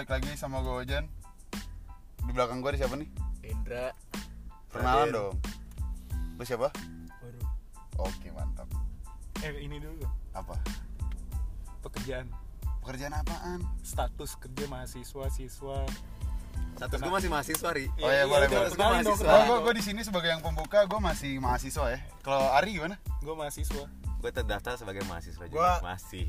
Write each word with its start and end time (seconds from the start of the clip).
balik 0.00 0.16
lagi 0.16 0.32
sama 0.32 0.64
gue 0.64 0.72
Ojan 0.80 1.04
Di 2.24 2.32
belakang 2.32 2.64
gue 2.64 2.72
ada 2.72 2.80
siapa 2.80 2.96
nih? 2.96 3.04
Indra 3.44 3.92
Perkenalan 4.72 4.96
Raden. 5.04 5.12
dong 5.12 5.34
Lu 6.40 6.42
siapa? 6.42 6.72
Waduh. 7.20 7.44
Oke 8.00 8.32
mantap 8.32 8.64
Eh 9.44 9.60
ini 9.60 9.76
dulu 9.76 10.08
Apa? 10.32 10.56
pekerjaan 11.84 12.32
Pekerjaan 12.80 13.12
apaan? 13.12 13.60
status 13.84 14.40
kerja 14.40 14.64
mahasiswa 14.64 15.28
siswa. 15.28 15.84
Status 16.80 16.96
gue 16.96 17.12
masih 17.12 17.28
mahasiswa, 17.28 17.68
Ri. 17.70 17.92
Oh 17.92 18.08
iya, 18.08 18.24
boleh, 18.24 18.48
udah, 18.48 18.56
boleh. 18.56 18.72
dong, 18.72 18.80
Mahasiswa. 19.04 19.28
Oh, 19.28 19.42
gue, 19.44 19.58
gue 19.60 19.74
di 19.76 19.84
sini 19.84 20.00
sebagai 20.00 20.32
yang 20.32 20.40
pembuka, 20.40 20.88
gue 20.88 20.96
masih 20.96 21.36
mahasiswa 21.36 21.92
ya 21.92 22.00
Kalau 22.24 22.48
Ari 22.50 22.72
gimana? 22.72 22.96
Gue 23.20 23.36
mahasiswa. 23.36 23.84
Gue 24.16 24.30
terdaftar 24.32 24.80
sebagai 24.80 25.04
mahasiswa 25.04 25.44
juga. 25.44 25.52
Gua- 25.52 25.80
Masih. 25.84 26.24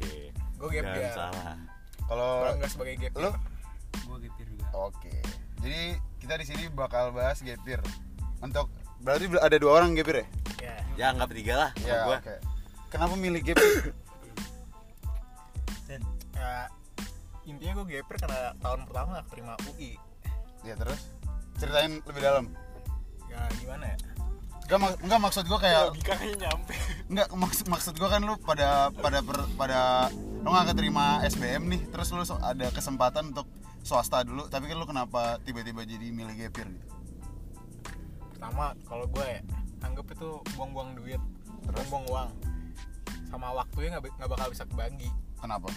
Gue 0.59 0.69
gap 0.69 0.91
Jangan 0.91 1.31
salah. 1.31 1.55
Kalau 2.03 2.31
nggak 2.51 2.67
sebagai 2.69 2.95
gap 2.99 3.13
lu? 3.15 3.31
Kita 6.31 6.47
di 6.47 6.47
sini 6.47 6.63
bakal 6.71 7.11
bahas 7.11 7.43
gap 7.43 7.59
year 7.67 7.83
Untuk, 8.39 8.71
berarti 9.03 9.27
ada 9.35 9.51
dua 9.59 9.83
orang 9.83 9.91
gap 9.99 10.07
year 10.07 10.23
ya? 10.23 10.27
Ya 10.63 10.75
Ya 10.95 11.05
anggap 11.11 11.27
tiga 11.35 11.53
lah. 11.59 11.69
Ya, 11.83 12.07
gue. 12.07 12.17
oke 12.23 12.35
Kenapa 12.87 13.19
milih 13.19 13.43
gap 13.43 13.59
year? 13.59 13.91
ya, 16.39 16.71
Intinya 17.43 17.83
gue 17.83 17.99
year 17.99 18.07
karena 18.07 18.55
tahun 18.63 18.87
pertama 18.87 19.19
gak 19.19 19.27
terima 19.27 19.59
UI 19.75 19.99
ya 20.63 20.79
terus? 20.79 21.03
Ceritain 21.59 21.99
lebih 21.99 22.21
dalam 22.23 22.47
Ya 23.27 23.51
gimana 23.59 23.91
ya 23.91 23.97
Enggak, 24.63 24.79
mak 24.87 24.91
enggak 25.03 25.19
maksud 25.19 25.43
gue 25.51 25.59
kayak 25.59 25.83
Logikanya 25.91 26.47
nyampe. 26.47 26.75
Enggak, 27.11 27.27
maksud 27.35 27.65
maksud 27.67 27.93
gua 27.99 28.07
kan 28.07 28.23
lu 28.23 28.39
pada 28.39 28.87
pada 28.87 29.19
per- 29.19 29.51
pada 29.59 30.07
lu 30.15 30.47
nggak 30.47 30.71
keterima 30.71 31.19
SBM 31.27 31.67
nih, 31.67 31.81
terus 31.91 32.07
lu 32.15 32.23
ada 32.23 32.71
kesempatan 32.71 33.35
untuk 33.35 33.51
swasta 33.81 34.21
dulu, 34.21 34.45
tapi 34.47 34.69
kan 34.69 34.77
lu 34.77 34.85
kenapa 34.85 35.41
tiba-tiba 35.41 35.81
jadi 35.83 36.13
milih 36.13 36.35
gapir 36.37 36.69
gitu? 36.69 36.87
Pertama 38.33 38.73
kalau 38.89 39.05
gue 39.09 39.25
ya 39.25 39.41
Anggap 39.81 40.13
itu 40.13 40.37
buang-buang 40.57 40.93
duit 40.97 41.21
Buang-buang 41.65 42.05
uang 42.09 42.29
Sama 43.29 43.53
waktunya 43.53 43.97
gak, 43.97 44.09
nggak 44.17 44.29
bakal 44.29 44.47
bisa 44.49 44.63
kebagi 44.65 45.09
Kenapa? 45.37 45.69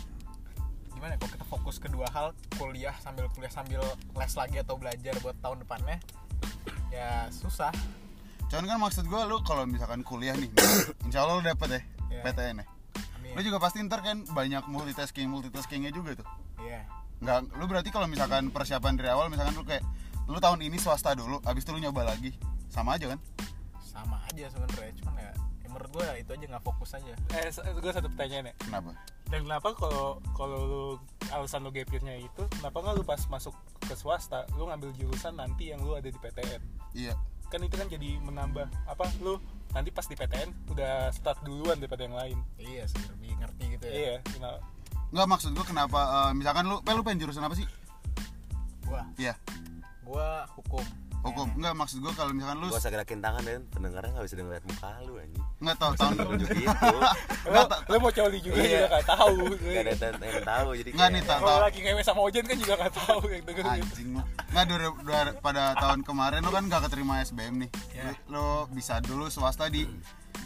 Gimana 0.93 1.13
ya, 1.13 1.19
kalau 1.21 1.33
kita 1.37 1.47
fokus 1.49 1.77
ke 1.81 1.89
dua 1.89 2.09
hal 2.13 2.33
Kuliah 2.57 2.97
sambil 3.01 3.29
kuliah 3.33 3.53
sambil 3.53 3.81
les 4.17 4.33
lagi 4.37 4.57
atau 4.61 4.77
belajar 4.77 5.13
buat 5.21 5.37
tahun 5.41 5.65
depannya 5.65 6.01
Ya 6.89 7.29
susah 7.33 7.73
Cuman 8.49 8.65
kan 8.69 8.79
maksud 8.81 9.05
gua 9.09 9.25
lu 9.25 9.41
kalau 9.43 9.65
misalkan 9.65 10.05
kuliah 10.05 10.37
nih, 10.37 10.53
insya 11.09 11.25
Allah 11.25 11.41
lu 11.41 11.45
dapet 11.45 11.69
ya 11.69 11.81
Iya. 12.15 12.23
PTN 12.23 12.57
ya. 12.63 12.67
Amin 13.19 13.33
Lu 13.35 13.41
juga 13.43 13.59
pasti 13.59 13.83
ntar 13.83 14.01
kan 14.07 14.23
banyak 14.31 14.71
multitasking 14.71 15.27
multitaskingnya 15.27 15.91
juga 15.91 16.23
tuh. 16.23 16.29
Nggak, 17.25 17.56
lu 17.56 17.64
berarti 17.64 17.89
kalau 17.89 18.05
misalkan 18.05 18.53
persiapan 18.53 19.00
dari 19.00 19.08
awal, 19.08 19.33
misalkan 19.33 19.56
lu 19.56 19.64
kayak 19.64 19.80
lu 20.28 20.36
tahun 20.36 20.61
ini 20.61 20.77
swasta 20.77 21.17
dulu, 21.17 21.41
abis 21.48 21.64
itu 21.64 21.72
lu 21.72 21.80
nyoba 21.80 22.05
lagi, 22.05 22.36
sama 22.69 23.00
aja 23.00 23.17
kan? 23.17 23.20
Sama 23.80 24.20
aja 24.28 24.44
sebenarnya 24.53 24.92
Cuman 25.00 25.17
ya, 25.17 25.33
ya 25.64 25.69
menurut 25.72 25.89
gue 25.95 26.06
itu 26.20 26.30
aja 26.36 26.45
gak 26.52 26.64
fokus 26.67 26.91
aja 26.98 27.14
Eh, 27.33 27.48
gue 27.55 27.92
satu 27.97 28.12
pertanyaan 28.12 28.52
ya. 28.52 28.55
Kenapa? 28.61 28.91
Dan 29.33 29.41
kenapa 29.48 29.69
kalau 29.72 30.20
kalau 30.36 30.58
lu 30.69 30.84
alasan 31.33 31.64
lu 31.64 31.72
gapirnya 31.72 32.12
itu, 32.20 32.42
kenapa 32.61 32.77
nggak 32.84 32.95
lu 33.00 33.05
pas 33.08 33.20
masuk 33.33 33.56
ke 33.80 33.97
swasta, 33.97 34.45
lu 34.61 34.69
ngambil 34.69 34.92
jurusan 35.00 35.33
nanti 35.41 35.72
yang 35.72 35.80
lu 35.80 35.97
ada 35.97 36.05
di 36.05 36.19
PTN? 36.20 36.61
Iya. 36.92 37.17
Kan 37.48 37.64
itu 37.64 37.75
kan 37.80 37.89
jadi 37.89 38.20
menambah 38.20 38.69
apa? 38.84 39.08
Lu 39.25 39.41
nanti 39.72 39.89
pas 39.89 40.05
di 40.05 40.12
PTN 40.12 40.77
udah 40.77 41.08
start 41.08 41.41
duluan 41.41 41.80
daripada 41.80 42.05
yang 42.05 42.17
lain. 42.20 42.39
Iya 42.61 42.84
sih 42.84 43.00
lebih 43.08 43.33
ngerti 43.41 43.64
gitu 43.80 43.84
ya 43.89 43.92
Iya, 43.97 44.14
kenapa? 44.28 44.73
Nggak 45.15 45.27
maksud 45.29 45.51
gua 45.53 45.62
kenapa 45.65 46.01
eh, 46.03 46.33
misalkan 46.34 46.67
lu, 46.67 46.83
pel 46.83 46.98
lu 46.98 47.03
pengen 47.03 47.23
jurusan 47.23 47.41
apa 47.41 47.55
sih? 47.55 47.67
Gua 48.83 49.01
Iya. 49.14 49.35
Gua 50.02 50.42
hukum 50.52 50.83
hukum 51.25 51.48
enggak 51.57 51.73
maksud 51.73 52.05
gue 52.05 52.13
kalau 52.13 52.36
misalkan 52.36 52.61
lu 52.61 52.69
Gue 52.69 52.77
usah 52.77 52.92
gerakin 52.92 53.17
tangan 53.17 53.41
dan 53.41 53.64
pendengarnya 53.73 54.13
nggak 54.13 54.27
bisa 54.29 54.36
ngeliat 54.36 54.61
muka 54.63 54.91
lu 55.01 55.17
anjing. 55.17 55.45
nggak 55.57 55.77
tahu 55.80 55.92
tahun 55.97 56.14
gitu. 56.36 56.57
Lu, 57.48 57.61
lu 57.64 57.97
mau 57.98 58.13
coli 58.13 58.39
juga 58.41 58.57
Iya. 58.57 58.69
juga 58.69 58.86
gak 58.91 59.07
tahu. 59.07 59.36
Gak 59.57 59.85
ada 59.86 59.92
yang 60.20 60.45
tahu 60.45 60.69
jadi. 60.75 60.89
Nggak 60.91 61.01
kayak- 61.01 61.13
nih, 61.14 61.23
tak- 61.25 61.41
Kalau 61.41 61.61
lagi 61.61 61.79
ngewe 61.81 62.02
sama 62.02 62.20
Ojen 62.20 62.45
kan 62.45 62.57
juga 62.58 62.75
gak 62.79 62.92
tahu 62.95 63.20
yang 63.27 63.42
denger 63.42 63.64
gitu. 63.64 63.73
anjing 63.81 64.08
lu 64.11 64.20
nggak 64.52 64.64
dua, 64.67 64.79
dua- 65.01 65.35
pada 65.41 65.63
tahun 65.75 66.01
kemarin 66.02 66.41
lu 66.41 66.51
kan 66.51 66.64
gak 66.67 66.83
keterima 66.85 67.14
SBM 67.20 67.55
nih 67.58 67.70
Ya. 67.95 68.13
lu 68.29 68.45
bisa 68.70 69.01
dulu 69.01 69.25
swasta 69.27 69.64
di 69.67 69.89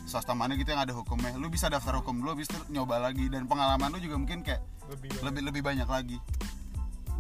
swasta 0.09 0.33
mana 0.33 0.55
gitu 0.57 0.71
yang 0.73 0.83
ada 0.83 0.95
hukumnya. 0.97 1.35
Lu 1.37 1.53
bisa 1.53 1.69
daftar 1.69 2.01
hukum 2.01 2.21
dulu 2.21 2.39
habis 2.39 2.49
itu 2.49 2.59
nyoba 2.73 3.01
lagi. 3.03 3.29
Dan 3.29 3.45
pengalaman 3.45 3.93
lu 3.93 3.99
juga 4.01 4.17
mungkin 4.17 4.41
kayak 4.43 4.63
Lebih 4.89 5.21
lebih 5.21 5.43
lebih 5.53 5.63
banyak 5.65 5.85
lagi. 5.85 6.17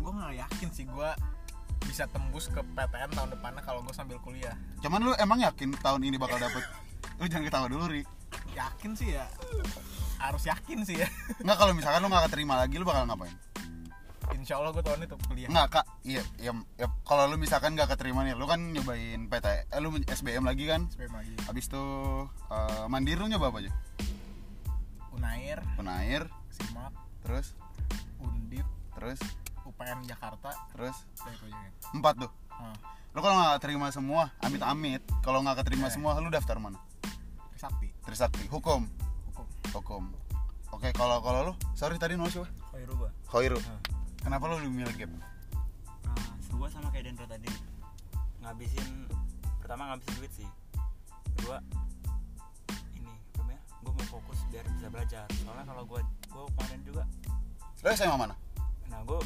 Gua 0.00 0.12
gak 0.16 0.40
yakin 0.40 0.68
sih 0.72 0.88
gua 0.88 1.12
bisa 1.84 2.08
tembus 2.08 2.48
ke 2.48 2.60
PTN 2.64 3.12
tahun 3.12 3.28
depannya 3.36 3.60
kalau 3.64 3.80
gue 3.84 3.92
sambil 3.92 4.16
kuliah. 4.24 4.56
Cuman 4.80 5.04
lu 5.04 5.12
emang 5.20 5.40
yakin 5.40 5.72
tahun 5.80 6.04
ini 6.04 6.16
bakal 6.16 6.36
dapet? 6.40 6.64
Lu 7.20 7.28
jangan 7.28 7.44
ketawa 7.48 7.66
dulu 7.68 7.92
ri. 7.92 8.02
Yakin 8.56 8.92
sih 8.96 9.16
ya. 9.16 9.24
Harus 10.20 10.48
yakin 10.48 10.84
sih 10.84 11.00
ya. 11.00 11.08
Nggak 11.44 11.56
kalau 11.60 11.72
misalkan 11.76 12.00
lu 12.04 12.08
nggak 12.12 12.28
keterima 12.28 12.60
lagi 12.60 12.76
lu 12.76 12.84
bakal 12.84 13.04
ngapain 13.08 13.36
Insya 14.36 14.60
Allah 14.60 14.70
gue 14.72 14.84
tahun 14.84 15.04
itu 15.04 15.16
kuliah. 15.28 15.48
Nggak 15.48 15.66
kak. 15.72 15.86
Iya 16.04 16.22
iya 16.40 16.52
ya, 16.76 16.86
kalau 17.04 17.24
lu 17.28 17.36
misalkan 17.36 17.72
nggak 17.72 17.96
keterima 17.96 18.24
nih 18.24 18.36
lu 18.36 18.44
kan 18.44 18.60
nyobain 18.60 19.28
PT 19.28 19.46
eh, 19.68 19.80
lu 19.80 19.92
SBM 20.04 20.44
lagi 20.44 20.64
kan? 20.68 20.84
SBM 20.92 21.12
lagi. 21.14 21.32
Habis 21.48 21.64
itu 21.68 21.84
eh, 22.50 22.84
mandiri 22.88 23.18
lu 23.20 23.28
nyoba 23.28 23.48
apa 23.48 23.58
aja? 23.64 23.72
Unair, 25.14 25.58
penair 25.74 26.22
Simak, 26.48 26.94
terus? 27.26 27.58
Undip, 28.22 28.66
terus? 28.94 29.18
UPN 29.66 30.06
Jakarta. 30.06 30.50
Terus? 30.74 30.96
Empat 31.90 32.14
tuh. 32.18 32.30
Hah, 32.54 32.74
lu 33.14 33.20
kalau 33.20 33.34
nggak 33.38 33.58
terima 33.62 33.88
semua 33.90 34.30
amit 34.42 34.62
amit 34.62 35.02
kalau 35.22 35.42
nggak 35.42 35.62
keterima 35.64 35.88
Eh. 35.88 35.92
semua 35.94 36.14
lu 36.18 36.30
daftar 36.30 36.58
mana? 36.58 36.78
Sakti 37.58 37.90
Trisakti. 38.06 38.46
Hukum. 38.46 38.86
Hukum. 39.34 39.46
Hukum. 39.74 40.02
Oke 40.70 40.94
kalau 40.94 41.18
kalau 41.20 41.40
lu? 41.50 41.52
Sorry 41.74 41.98
tadi 41.98 42.14
nol 42.14 42.30
siapa? 42.30 42.46
Khairu 42.70 42.92
gua. 42.94 43.10
Khairu. 43.26 43.58
Hmm. 43.58 43.97
Kenapa 44.20 44.44
lu 44.50 44.68
milih 44.68 44.94
gap 44.96 45.10
Nah, 45.10 46.24
gua 46.56 46.68
sama 46.68 46.88
kayak 46.90 47.10
Dendro 47.12 47.26
tadi. 47.26 47.48
Ngabisin 48.42 49.06
pertama 49.60 49.92
ngabisin 49.92 50.14
duit 50.18 50.32
sih. 50.34 50.48
Kedua 51.36 51.62
ini 52.94 53.12
apa 53.12 53.38
namanya? 53.42 53.60
Gua 53.84 53.92
mau 53.94 54.06
fokus 54.08 54.38
biar 54.50 54.64
bisa 54.74 54.88
belajar. 54.90 55.26
Soalnya 55.44 55.64
kalau 55.68 55.82
gua 55.86 56.00
gua 56.28 56.44
kemarin 56.56 56.80
juga 56.82 57.02
lu 57.78 57.94
SMA 57.94 58.18
mana 58.18 58.34
nah 58.88 59.04
gua 59.06 59.22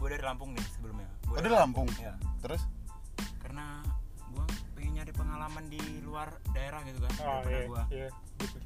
gua 0.00 0.08
dari 0.08 0.24
Lampung 0.24 0.54
nih 0.56 0.64
sebelumnya. 0.72 1.08
Gua 1.28 1.36
Oh, 1.36 1.42
dari 1.42 1.52
Lampung? 1.52 1.88
Ya. 2.00 2.14
terus 2.40 2.62
Karena 3.42 3.84
gua 4.32 4.46
pengen 4.72 5.02
nyari 5.02 5.12
pengalaman 5.12 5.68
di 5.68 5.82
luar 6.00 6.32
daerah 6.56 6.80
gitu 6.88 6.96
kan. 7.04 7.12
Oh 7.20 7.42
iya, 7.44 7.68
gua 7.68 7.82
iya. 7.92 8.08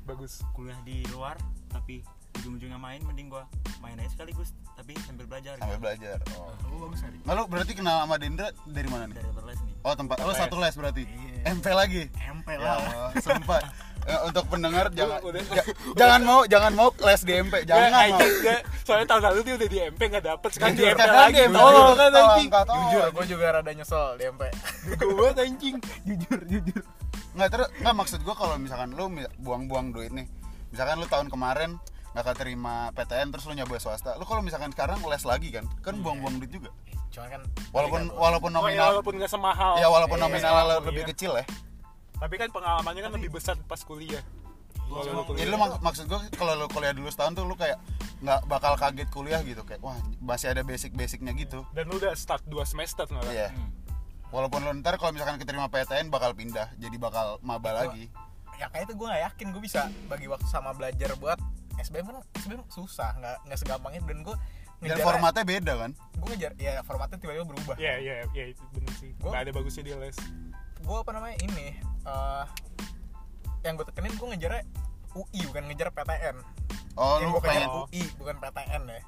Bagus. 0.06 0.40
kuliah 0.54 0.78
di 0.86 1.02
luar 1.10 1.34
tapi 1.68 2.00
ujung-ujungnya 2.38 2.78
main 2.78 3.02
mending 3.04 3.28
gua 3.28 3.44
main 3.78 3.96
aja 3.96 4.10
sekaligus 4.10 4.48
tapi 4.72 4.92
sambil 5.02 5.24
belajar 5.24 5.54
sambil 5.56 5.74
gitu. 5.74 5.82
belajar 5.82 6.16
oh. 6.34 6.50
Lu 6.66 6.76
bagus 6.84 7.00
hari 7.00 7.16
nggak 7.18 7.34
lu 7.34 7.44
berarti 7.46 7.72
kenal 7.72 7.96
sama 8.02 8.16
Dendra 8.16 8.48
dari 8.64 8.88
mana 8.88 9.04
nih? 9.06 9.16
Dari 9.16 9.30
berles 9.32 9.60
nih. 9.60 9.74
oh 9.80 9.94
tempat 9.94 10.16
lu 10.18 10.28
Les. 10.28 10.38
satu 10.38 10.56
les 10.56 10.74
berarti? 10.74 11.02
Iya. 11.04 11.40
MP 11.52 11.66
lagi? 11.70 12.02
MP 12.10 12.48
ya 12.48 12.58
lah. 12.58 12.76
Allah, 12.76 13.10
sempat 13.18 13.62
Ya, 14.08 14.24
untuk 14.30 14.48
pendengar 14.48 14.88
jangan 14.90 15.20
jangan 15.92 16.20
mau 16.22 16.40
jangan 16.46 16.72
mau 16.72 16.88
les 16.98 17.20
di 17.20 17.32
MP 17.34 17.54
jangan 17.62 17.88
Nggak, 17.90 18.06
mau. 18.08 18.20
nggak. 18.40 18.60
Soalnya 18.80 19.06
tahun 19.06 19.22
lalu 19.22 19.38
dia 19.42 19.54
udah 19.54 19.68
di 19.68 19.78
MP 19.86 20.00
gak 20.08 20.24
dapet. 20.24 20.48
Sekarang 20.48 20.72
di 20.72 20.84
MP 20.86 21.02
lagi. 21.02 21.40
Oh 21.44 21.92
kan 21.92 22.08
Tolong, 22.08 22.32
anjing. 22.32 22.48
tolong. 22.48 22.78
Jujur, 22.80 23.06
gue 23.12 23.24
juga 23.28 23.46
rada 23.52 23.70
nyesel 23.70 24.06
di 24.16 24.24
MP 24.26 24.42
Gue 24.96 25.28
anjing. 25.36 25.76
Jujur, 26.06 26.40
jujur. 26.42 26.82
Nggak 27.36 27.48
terus 27.52 27.68
nggak 27.76 27.94
maksud 27.94 28.20
gua 28.24 28.34
kalau 28.34 28.54
misalkan 28.56 28.88
lu 28.90 29.04
mi- 29.06 29.28
buang-buang 29.36 29.92
duit 29.92 30.08
nih. 30.10 30.24
Misalkan 30.70 30.96
lu 30.96 31.06
tahun 31.06 31.28
kemarin 31.28 31.76
nggak 32.18 32.34
keterima 32.34 32.90
PTN 32.98 33.30
terus 33.30 33.46
lu 33.46 33.54
nyoba 33.54 33.78
swasta. 33.78 34.18
Lu 34.18 34.26
kalau 34.26 34.42
misalkan 34.42 34.74
sekarang 34.74 34.98
les 35.06 35.22
lagi 35.22 35.54
kan 35.54 35.62
kan 35.78 35.94
buang-buang 36.02 36.42
duit 36.42 36.50
juga. 36.50 36.74
Cuman 37.14 37.30
kan 37.30 37.42
walaupun 37.70 38.02
walaupun 38.10 38.50
Oh 38.50 38.66
ya 38.66 38.74
nominal 38.74 38.88
walaupun 38.98 39.14
gak 39.22 39.30
semahal. 39.30 39.78
Ya 39.78 39.86
walaupun 39.86 40.18
Iya, 40.18 40.24
nominal 40.26 40.54
iya. 40.58 40.76
lebih 40.82 41.04
kecil 41.14 41.38
ya. 41.38 41.46
Tapi 42.18 42.34
kan 42.34 42.50
pengalamannya 42.50 43.02
kan 43.06 43.12
lebih 43.14 43.30
besar 43.30 43.54
pas 43.70 43.78
kuliah. 43.86 44.18
Iya, 44.88 45.14
kuliah. 45.22 45.38
jadi 45.38 45.48
lu 45.54 45.58
mak- 45.62 45.78
maksud 45.78 46.04
gua 46.10 46.18
kalau 46.34 46.58
lu 46.58 46.66
kuliah 46.66 46.90
dulu 46.90 47.06
setahun 47.06 47.38
tuh 47.38 47.46
lu 47.46 47.54
kayak 47.54 47.78
nggak 48.18 48.40
bakal 48.50 48.74
kaget 48.74 49.08
kuliah 49.14 49.38
gitu. 49.46 49.62
Kayak 49.62 49.78
wah 49.78 49.94
masih 50.18 50.50
ada 50.50 50.66
basic-basicnya 50.66 51.30
gitu. 51.38 51.62
Dan 51.70 51.86
lu 51.86 52.02
udah 52.02 52.18
start 52.18 52.42
2 52.50 52.66
semester 52.66 53.06
malah 53.14 53.30
iya. 53.30 53.54
Hmm. 53.54 53.70
walaupun 54.28 54.60
lu 54.60 54.74
ntar 54.82 55.00
kalau 55.00 55.14
misalkan 55.14 55.40
keterima 55.40 55.72
PTN 55.72 56.12
bakal 56.12 56.36
pindah 56.36 56.68
jadi 56.76 56.96
bakal 56.98 57.38
maba 57.40 57.72
lagi. 57.72 58.10
Ya 58.58 58.66
kayak 58.68 58.90
itu 58.90 58.98
gue 58.98 59.06
gak 59.06 59.22
yakin 59.32 59.46
gue 59.54 59.62
bisa 59.62 59.86
bagi 60.10 60.26
waktu 60.26 60.44
sama 60.50 60.74
belajar 60.74 61.14
buat 61.16 61.38
SBM 61.80 62.04
kan 62.06 62.16
SBM 62.36 62.62
susah 62.68 63.10
nggak 63.14 63.36
nggak 63.44 63.58
segampang 63.58 63.92
itu 63.94 64.04
dan 64.04 64.20
gue 64.20 64.36
dan 64.80 64.98
formatnya 65.00 65.42
beda 65.42 65.72
kan? 65.76 65.90
Gue 66.14 66.28
ngejar 66.30 66.52
ya 66.54 66.78
formatnya 66.82 67.18
tiba-tiba 67.18 67.44
berubah. 67.44 67.74
Iya 67.74 67.94
iya 67.98 68.14
iya 68.30 68.44
itu 68.48 68.62
bener 68.70 68.92
sih. 68.94 69.10
Gua- 69.18 69.32
Gak 69.32 69.42
ada 69.42 69.50
bagusnya 69.50 69.82
dia 69.84 69.96
les. 69.96 70.18
gue 70.78 70.96
apa 70.96 71.10
namanya 71.10 71.36
ini 71.40 71.74
eh 72.04 72.44
yang 73.60 73.74
gue 73.74 73.84
tekenin 73.84 74.14
gue 74.14 74.26
ngejarnya 74.28 74.62
UI 75.12 75.40
bukan 75.44 75.62
ngejar 75.66 75.90
PTN 75.90 76.36
oh 76.94 77.18
yang 77.18 77.28
lu 77.28 77.34
gue 77.34 77.42
pengen. 77.42 77.68
UI 77.68 78.02
bukan 78.14 78.36
PTN 78.38 78.82
ya. 78.86 79.00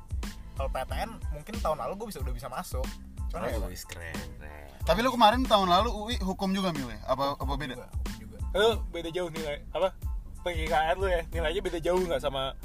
Kalau 0.53 0.69
PTN 0.69 1.11
mungkin 1.31 1.55
tahun 1.57 1.79
lalu 1.79 1.93
gue 1.97 2.07
bisa 2.11 2.19
udah 2.19 2.35
bisa 2.35 2.49
masuk. 2.49 2.87
Cuman 3.31 3.47
ya 3.47 3.57
Oh, 3.57 3.71
wis 3.71 3.87
keren, 3.87 4.11
keren. 4.37 4.69
Tapi 4.83 4.99
lu 5.01 5.11
kemarin 5.11 5.47
tahun 5.47 5.71
lalu 5.71 5.89
UI 5.89 6.17
hukum 6.19 6.51
juga 6.51 6.75
milih 6.75 6.99
apa 7.05 7.39
apa 7.39 7.53
beda? 7.55 7.75
juga, 7.77 7.87
hukum 7.87 8.15
juga. 8.19 8.39
Lu 8.53 8.69
beda 8.91 9.09
jauh 9.09 9.31
nilai 9.31 9.63
apa 9.71 9.95
perkiraan 10.41 10.95
lu 10.97 11.07
ya 11.07 11.21
nilainya 11.29 11.61
beda 11.61 11.79
jauh 11.79 12.01
nggak 12.01 12.19
sama 12.19 12.57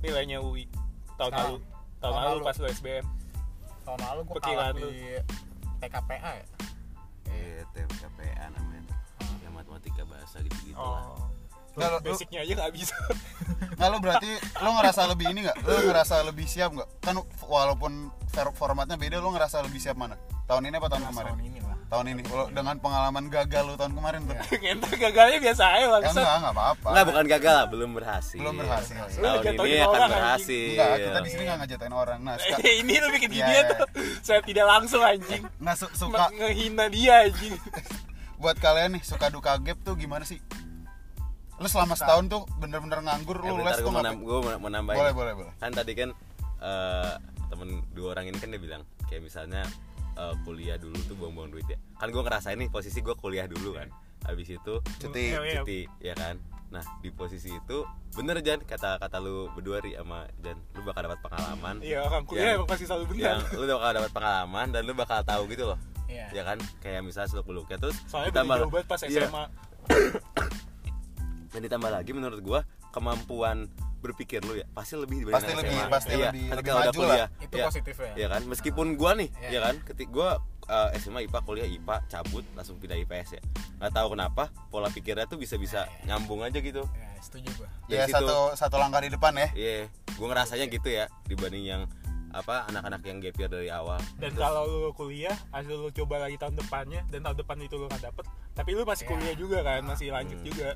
nilainya 0.00 0.38
UI 0.38 0.64
tahun 1.14 1.30
Tahun- 1.30 1.34
lalu 1.34 1.56
tahun 1.60 2.00
tahun 2.00 2.14
lalu 2.14 2.28
lalu. 2.32 2.42
pas 2.42 2.56
lu 2.56 2.66
SBM 2.70 3.06
tahun 3.82 4.00
lalu 4.00 4.20
gue 4.22 4.40
kalah 4.40 4.68
lu. 4.72 4.88
di 4.88 4.92
TKPA 5.78 6.32
ya 6.34 6.46
Iya, 7.30 7.62
TMKPA 7.70 8.46
namanya. 8.50 8.82
Yang 9.40 9.52
matematika 9.54 10.02
bahasa 10.04 10.36
gitu-gitu 10.40 10.74
lah. 10.76 11.04
oh 11.06 11.24
Nggak, 11.70 11.88
lu- 11.88 12.02
basicnya 12.04 12.40
aja 12.40 12.52
nggak 12.54 12.72
bisa 12.74 12.96
Nggak 13.78 13.88
lu 13.88 13.98
berarti 13.98 14.30
lu 14.58 14.70
ngerasa 14.72 15.00
lebih 15.06 15.26
ini 15.30 15.40
nggak? 15.42 15.56
Lu 15.62 15.76
ngerasa 15.86 16.14
lebih 16.26 16.44
siap 16.44 16.70
nggak? 16.72 16.88
Kan 17.00 17.14
walaupun 17.40 18.10
formatnya 18.52 18.94
beda, 18.94 19.18
lu 19.18 19.30
ngerasa 19.30 19.62
lebih 19.62 19.78
siap 19.78 19.94
mana? 19.94 20.18
Tahun 20.44 20.62
ini 20.62 20.74
apa 20.74 20.88
tahun 20.88 21.00
Nah, 21.00 21.10
kemarin? 21.14 21.28
tahun 21.32 21.42
ini 21.46 21.58
lah 21.60 21.69
Tahun 21.90 22.06
ini. 22.06 22.22
Lu 22.22 22.46
dengan 22.48 22.78
pengalaman 22.78 23.26
gagal 23.26 23.62
lu 23.66 23.74
tahun 23.74 23.92
kemarin 23.92 24.20
tuh. 24.22 24.36
ngentar 24.62 24.94
gagalnya 24.94 25.38
biasa 25.40 25.62
aja 25.66 25.78
Ya 25.80 25.88
bangsat 25.90 26.14
enggak, 26.14 26.36
enggak 26.38 26.54
apa-apa. 26.54 26.88
Enggak, 26.88 27.04
bukan 27.04 27.24
gagal 27.26 27.52
lah, 27.52 27.66
belum 27.66 27.90
berhasil. 27.92 28.38
Belum 28.38 28.54
berhasil. 28.56 28.94
Lu 28.94 29.26
Tahun 29.26 29.66
ini 29.66 29.78
akan 29.80 30.00
berhasil. 30.08 30.66
Enggak, 30.70 30.88
kita 30.96 31.18
di 31.18 31.28
sini 31.28 31.42
enggak 31.42 31.58
ngajatain 31.60 31.92
orang. 31.92 32.18
Nah, 32.22 32.34
suka, 32.38 32.56
Eh, 32.62 32.74
ini 32.80 32.94
lu 32.96 33.08
bikin 33.10 33.30
Iya, 33.30 33.38
gini 33.42 33.52
iya. 33.52 33.62
tuh 33.66 33.78
saya 34.20 34.40
tidak 34.40 34.66
langsung 34.66 35.02
anjing 35.02 35.42
nah 35.58 35.74
su- 35.74 35.90
suka 35.92 36.30
ngehina 36.30 36.86
dia 36.86 37.26
anjing 37.26 37.56
buat 38.42 38.56
kalian 38.56 38.96
nih 38.96 39.02
suka 39.02 39.28
duka 39.28 39.58
gap 39.58 39.78
tuh 39.82 39.98
gimana 39.98 40.22
sih? 40.22 40.38
Lu 41.58 41.66
selama 41.66 41.92
setahun 41.92 42.24
tuh 42.26 42.42
bener-bener 42.56 43.02
nganggur 43.02 43.36
Eh, 43.36 43.50
lu 43.50 43.58
bentar, 43.58 43.76
les 43.76 43.76
gue 43.76 43.84
tuh 43.84 43.92
gua 44.16 44.40
mau- 44.56 44.70
nambahin. 44.70 44.96
Boleh, 44.96 45.12
boleh, 45.12 45.32
boleh. 45.34 45.52
Kan 45.58 45.74
tadi 45.74 45.92
kan 45.92 46.14
eh, 46.60 47.12
temen 47.50 47.82
dua 47.90 48.14
orang 48.14 48.30
ini 48.30 48.38
kan 48.38 48.48
dia 48.48 48.56
bilang 48.56 48.80
kayak 49.04 49.20
misalnya 49.20 49.66
eh, 50.20 50.34
kuliah 50.44 50.76
dulu 50.76 50.96
tuh 51.08 51.16
buang-buang 51.16 51.48
duit 51.50 51.64
ya. 51.64 51.78
Kan 51.96 52.12
gue 52.12 52.20
ngerasain 52.20 52.60
nih 52.60 52.68
posisi 52.68 53.00
gue 53.00 53.16
kuliah 53.16 53.48
dulu 53.48 53.72
kan. 53.74 53.88
Habis 54.28 54.52
itu 54.52 54.74
Cuti. 55.00 55.32
Iya, 55.32 55.40
iya. 55.40 55.60
cuti 55.64 55.80
ya 55.98 56.12
kan. 56.12 56.36
Nah 56.70 56.84
di 57.00 57.10
posisi 57.10 57.50
itu 57.50 57.78
bener 58.14 58.38
Jan 58.44 58.62
kata 58.62 59.00
kata 59.00 59.18
lu 59.18 59.50
berdua 59.56 59.82
ri 59.82 59.96
sama 59.98 60.28
Jan 60.38 60.54
lu 60.74 60.82
bakal 60.82 61.06
dapat 61.10 61.18
pengalaman 61.22 61.78
iya 61.82 62.02
orang 62.02 62.22
kuliah 62.26 62.54
Yang- 62.54 62.58
emang 62.62 62.68
pasti 62.70 62.84
selalu 62.86 63.04
benar 63.10 63.22
yang 63.22 63.40
lu 63.54 63.64
bakal 63.70 63.90
dapat 63.90 64.10
pengalaman 64.14 64.66
dan 64.70 64.82
lu 64.82 64.92
bakal 64.94 65.18
tahu 65.22 65.42
gitu 65.50 65.64
loh 65.70 65.78
Iya. 66.10 66.26
ya 66.34 66.42
kan 66.42 66.58
kayak 66.82 67.06
misalnya 67.06 67.30
seluk 67.30 67.46
beluknya 67.46 67.78
terus 67.78 67.94
soalnya 68.10 68.34
ditambah 68.34 68.66
pas 68.82 68.98
Iya. 69.06 69.30
SMA 69.30 69.44
dan 71.50 71.60
ditambah 71.66 71.90
lagi 71.90 72.10
menurut 72.14 72.40
gua 72.42 72.60
kemampuan 72.90 73.66
berpikir 73.96 74.40
lu 74.40 74.54
ya 74.54 74.64
pasti 74.70 74.96
lebih 74.96 75.22
dibanding 75.22 75.36
Pasti 75.36 75.50
anak 75.50 75.60
lebih- 75.60 75.76
SMA. 75.76 75.90
pasti 75.90 76.08
iya, 76.10 76.26
lebih- 76.26 76.48
lebih 76.50 76.56
udah 76.64 76.74
maju 76.80 76.90
kuliah 76.94 77.28
Itu 77.38 77.54
ya, 77.54 77.64
positif 77.66 77.96
ya. 77.96 78.12
ya 78.14 78.26
kan 78.28 78.42
meskipun 78.44 78.86
gua 78.94 79.12
nih 79.14 79.28
Iya. 79.38 79.48
ya 79.50 79.60
kan 79.60 79.74
ketik 79.82 80.08
gua 80.08 80.30
eh, 80.66 80.88
SMA 80.96 81.20
IPA 81.22 81.40
kuliah 81.42 81.68
IPA 81.68 81.96
cabut 82.06 82.44
langsung 82.54 82.76
pindah 82.76 82.96
IPS 82.96 83.28
ya 83.32 83.42
nggak 83.76 83.92
tahu 83.92 84.06
kenapa 84.10 84.42
pola 84.68 84.88
pikirnya 84.88 85.24
tuh 85.24 85.36
bisa-bisa 85.36 85.84
Iya, 85.84 86.06
nyambung 86.08 86.40
aja 86.40 86.58
gitu 86.58 86.80
Ya, 86.86 87.10
setuju 87.20 87.48
gue 87.54 87.68
Ya 87.90 88.02
situ- 88.04 88.16
satu 88.16 88.36
satu 88.54 88.76
langkah 88.78 88.98
di 88.98 89.10
depan 89.10 89.32
ya. 89.34 89.48
iya 89.52 89.84
gua 90.14 90.26
ngerasanya 90.30 90.64
gitu 90.66 90.88
ya 90.88 91.04
dibanding 91.24 91.64
yang 91.66 91.82
apa 92.30 92.62
anak-anak 92.64 93.02
yang 93.02 93.18
gap 93.18 93.34
year 93.36 93.50
dari 93.50 93.68
awal 93.68 93.98
dan 94.16 94.30
Terus- 94.30 94.38
kalau 94.38 94.62
lu 94.64 94.94
kuliah 94.94 95.34
hasil 95.50 95.76
lu 95.76 95.90
coba 95.92 96.22
lagi 96.22 96.38
tahun 96.38 96.54
depannya 96.54 97.02
dan 97.10 97.20
tahun 97.20 97.36
depan 97.36 97.56
itu 97.60 97.74
lu 97.74 97.84
nggak 97.84 98.06
dapet 98.06 98.24
tapi 98.54 98.70
lu 98.70 98.82
masih 98.82 99.02
Iya. 99.02 99.10
kuliah 99.10 99.34
juga 99.34 99.58
kan 99.60 99.82
masih 99.82 100.08
lanjut 100.08 100.38
Hmm. 100.38 100.46
juga 100.46 100.68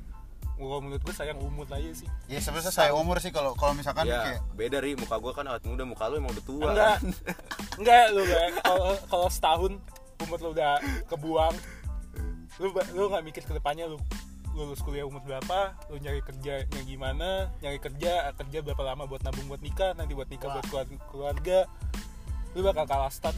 Gua 0.55 0.79
menurut 0.79 1.03
gue 1.03 1.11
sayang 1.11 1.35
umur 1.43 1.67
aja 1.67 1.91
sih. 1.91 2.07
Ya 2.31 2.39
sebenarnya 2.39 2.71
saya 2.71 2.95
umur 2.95 3.19
sih 3.19 3.27
kalau 3.29 3.51
kalau 3.59 3.75
misalkan 3.75 4.07
ya 4.07 4.23
kayak 4.23 4.41
beda 4.55 4.77
ri. 4.79 4.95
Muka 4.95 5.19
gua 5.19 5.35
kan 5.35 5.43
awet 5.51 5.67
muda 5.67 5.83
muka 5.83 6.07
lu 6.07 6.15
emang 6.23 6.31
udah 6.31 6.45
tua. 6.47 6.63
Enggak. 6.71 6.95
Kan? 6.95 7.01
enggak 7.83 8.05
lu 8.15 8.21
kalau 8.63 8.89
kalau 9.11 9.27
setahun 9.27 9.71
umur 10.23 10.37
lu 10.39 10.49
udah 10.55 10.79
kebuang. 11.11 11.55
Lu 12.63 12.71
lu 12.71 13.03
nggak 13.11 13.23
mikir 13.27 13.43
ke 13.43 13.51
depannya 13.51 13.91
lu 13.91 13.99
lulus 14.55 14.79
kuliah 14.79 15.03
umur 15.03 15.19
berapa 15.19 15.75
lu 15.91 15.99
nyari 15.99 16.23
kerjanya 16.23 16.79
gimana 16.87 17.51
nyari 17.59 17.75
kerja 17.75 18.31
kerja 18.39 18.63
berapa 18.63 18.87
lama 18.87 19.03
buat 19.03 19.19
nabung 19.19 19.51
buat 19.51 19.59
nikah 19.59 19.91
nanti 19.99 20.15
buat 20.15 20.31
nikah 20.31 20.47
Wah. 20.47 20.55
buat 20.55 20.65
keluar- 20.71 21.03
keluarga. 21.11 21.59
Lu 22.55 22.63
bakal 22.63 22.87
kalah 22.87 23.11
start 23.11 23.35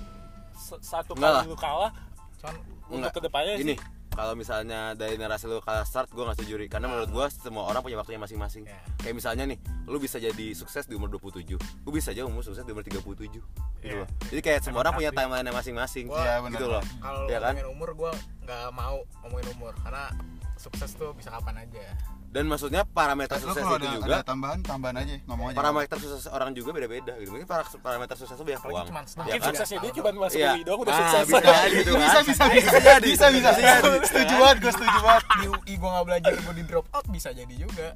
satu 0.78 1.18
kali 1.18 1.26
lah. 1.26 1.44
lu 1.50 1.58
kalah. 1.58 1.90
Cuman 2.38 2.56
untuk 2.88 3.10
ke 3.18 3.22
depannya 3.26 3.58
Gini, 3.58 3.74
sih 3.74 3.97
kalau 4.18 4.34
misalnya 4.34 4.98
dari 4.98 5.14
narasi 5.14 5.46
lu 5.46 5.62
kalah 5.62 5.86
start, 5.86 6.10
gue 6.10 6.26
gak 6.26 6.42
setuju 6.42 6.58
Ri. 6.58 6.66
Karena 6.66 6.90
menurut 6.90 7.14
gue 7.14 7.26
semua 7.38 7.70
orang 7.70 7.86
punya 7.86 8.02
waktunya 8.02 8.18
masing-masing. 8.18 8.66
Iya. 8.66 8.82
Kayak 8.98 9.14
misalnya 9.14 9.44
nih, 9.46 9.58
lu 9.86 10.02
bisa 10.02 10.18
jadi 10.18 10.58
sukses 10.58 10.90
di 10.90 10.98
umur 10.98 11.14
27 11.14 11.54
Lu 11.86 11.90
bisa 11.94 12.10
aja 12.10 12.26
umur 12.26 12.42
sukses 12.42 12.66
di 12.66 12.74
umur 12.74 12.82
37 12.82 13.30
gitu 13.30 13.46
Iya. 13.86 14.02
loh. 14.02 14.10
Jadi 14.34 14.42
kayak 14.42 14.60
semua 14.66 14.82
orang 14.82 14.98
punya 14.98 15.14
timeline 15.14 15.46
masing-masing 15.54 16.10
iya, 16.10 16.42
benar. 16.42 16.58
gitu 16.58 16.66
loh. 16.66 16.82
kalau 16.98 17.30
Iya 17.30 17.38
kan? 17.40 17.54
ngomongin 17.54 17.70
umur 17.70 17.90
gue 17.94 18.12
nggak 18.42 18.68
mau 18.74 18.98
ngomongin 19.22 19.48
umur 19.54 19.74
karena 19.86 20.10
sukses 20.58 20.90
tuh 20.98 21.14
bisa 21.14 21.30
kapan 21.30 21.62
aja 21.62 21.86
Dan 22.28 22.44
maksudnya 22.46 22.84
parameter 22.84 23.34
lu 23.36 23.50
sukses 23.50 23.64
kalau 23.64 23.76
itu 23.76 23.84
ada, 23.84 23.96
juga 23.96 24.06
ada 24.06 24.20
tambahan 24.22 24.60
tambahan 24.60 24.96
aja 24.98 25.16
ngomong 25.24 25.48
aja. 25.48 25.58
parameter 25.58 25.96
sukses 25.98 26.28
orang 26.28 26.52
juga 26.52 26.70
beda-beda 26.72 27.14
gitu. 27.16 27.32
Mungkin 27.32 27.46
para- 27.46 27.66
parameter 27.80 28.14
sukses 28.14 28.36
itu 28.36 28.44
banyak 28.44 28.60
Apalagi 28.60 28.76
uang. 28.76 28.86
setahun. 28.86 29.08
Ya 29.08 29.16
mungkin 29.24 29.40
kan? 29.40 29.48
suksesnya 29.50 29.78
dia 29.80 29.92
cuma 29.92 30.10
masuk 30.14 30.38
Iya. 30.38 30.52
UI 30.52 30.62
doang 30.62 30.80
udah 30.80 30.92
Ah, 30.92 31.00
sukses 31.00 31.26
bisa 31.26 31.38
gitu 31.78 31.90
kan. 31.90 32.02
bisa 32.04 32.20
bisa 32.22 32.44
bisa 32.52 32.78
jadi, 32.78 33.08
bisa 33.08 33.28
bisa 33.32 33.50
bisa 33.54 33.76
setuju 34.04 34.34
banget 34.38 34.58
gue 34.60 34.72
setuju 34.72 34.98
banget 35.00 35.24
di 35.24 35.46
UI 35.48 35.74
gue 35.74 35.90
nggak 35.90 36.06
belajar 36.06 36.32
gue 36.36 36.54
di 36.54 36.64
drop 36.64 36.86
out 36.92 37.06
bisa 37.08 37.30
jadi 37.32 37.54
juga 37.56 37.88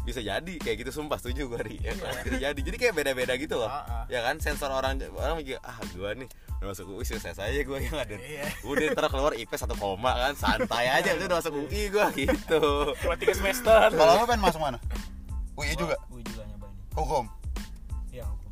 bisa 0.00 0.20
jadi 0.22 0.54
kayak 0.56 0.76
gitu 0.78 0.90
sumpah 0.94 1.18
setuju 1.18 1.42
gue 1.48 1.60
ri 1.62 1.76
ya 1.78 1.92
kan? 1.92 2.12
Bisa 2.22 2.36
jadi 2.42 2.60
jadi 2.60 2.76
kayak 2.78 2.94
beda-beda 2.94 3.32
gitu 3.34 3.56
loh 3.56 3.68
Ah, 3.68 3.84
ah. 3.84 4.04
ya 4.06 4.20
kan 4.20 4.36
sensor 4.38 4.68
orang 4.68 4.96
orang 5.10 5.36
mikir 5.36 5.56
ah 5.60 5.76
gue 5.82 6.10
nih 6.14 6.28
udah 6.58 6.74
masuk 6.74 6.90
UI 6.90 7.06
sukses 7.06 7.38
aja 7.38 7.54
gue 7.54 7.78
yang 7.78 7.94
ada 7.94 8.18
Iya. 8.18 8.50
udah 8.66 8.86
ntar 8.90 9.06
keluar 9.06 9.30
IP 9.38 9.54
satu 9.54 9.78
koma 9.78 10.10
kan. 10.10 10.34
Santai 10.34 10.90
aja 10.90 11.14
udah 11.14 11.26
udah 11.30 11.38
masuk 11.38 11.54
UI 11.54 11.86
gue 11.86 12.06
gitu. 12.18 12.62
Cuma 12.98 13.14
tiga 13.14 13.34
semester. 13.34 13.94
Kalau 13.94 14.12
lu 14.18 14.26
pengen 14.26 14.42
masuk 14.42 14.58
mana? 14.58 14.78
UI 15.54 15.70
juga? 15.78 15.94
Gue 16.10 16.18
juga 16.26 16.42
nyobain. 16.50 16.74
Hukum? 16.98 17.24
Iya 18.10 18.26
hukum. 18.26 18.50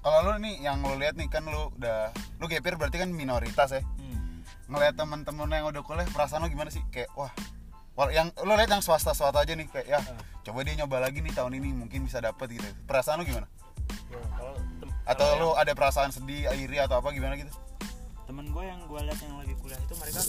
Kalau 0.00 0.18
lu 0.22 0.32
nih 0.38 0.54
yang 0.62 0.78
lu 0.80 0.94
lihat 0.94 1.18
nih 1.18 1.26
kan 1.26 1.42
lu 1.42 1.66
udah 1.74 2.14
lu 2.38 2.46
gapir 2.46 2.78
berarti 2.78 3.02
kan 3.02 3.10
minoritas 3.10 3.74
ya. 3.74 3.82
Hmm. 3.98 4.42
ngelihat 4.66 4.94
teman-teman 4.98 5.46
yang 5.50 5.66
udah 5.70 5.82
kuliah 5.82 6.06
perasaan 6.10 6.42
lu 6.42 6.50
gimana 6.50 6.70
sih? 6.70 6.82
Kayak 6.94 7.10
wah 7.14 7.30
yang 8.14 8.30
lu 8.42 8.54
lihat 8.54 8.70
yang 8.70 8.82
swasta 8.82 9.14
swasta 9.14 9.42
aja 9.42 9.54
nih 9.54 9.66
kayak 9.66 9.86
ya 9.88 9.98
coba 10.46 10.62
dia 10.62 10.78
nyoba 10.78 11.02
lagi 11.02 11.18
nih 11.22 11.34
tahun 11.34 11.58
ini 11.58 11.74
mungkin 11.74 12.06
bisa 12.06 12.22
dapet 12.22 12.54
gitu. 12.54 12.66
Perasaan 12.86 13.18
lu 13.18 13.26
gimana 13.26 13.50
atau 15.06 15.24
kalau 15.24 15.38
lu 15.38 15.48
ada 15.54 15.72
perasaan 15.72 16.10
sedih 16.10 16.50
iri 16.52 16.82
atau 16.82 16.98
apa 16.98 17.14
gimana 17.14 17.38
gitu 17.38 17.52
temen 18.26 18.50
gue 18.50 18.64
yang 18.66 18.82
gue 18.84 19.00
lihat 19.00 19.20
yang 19.22 19.38
lagi 19.38 19.54
kuliah 19.56 19.78
itu 19.78 19.94
mereka 19.94 20.20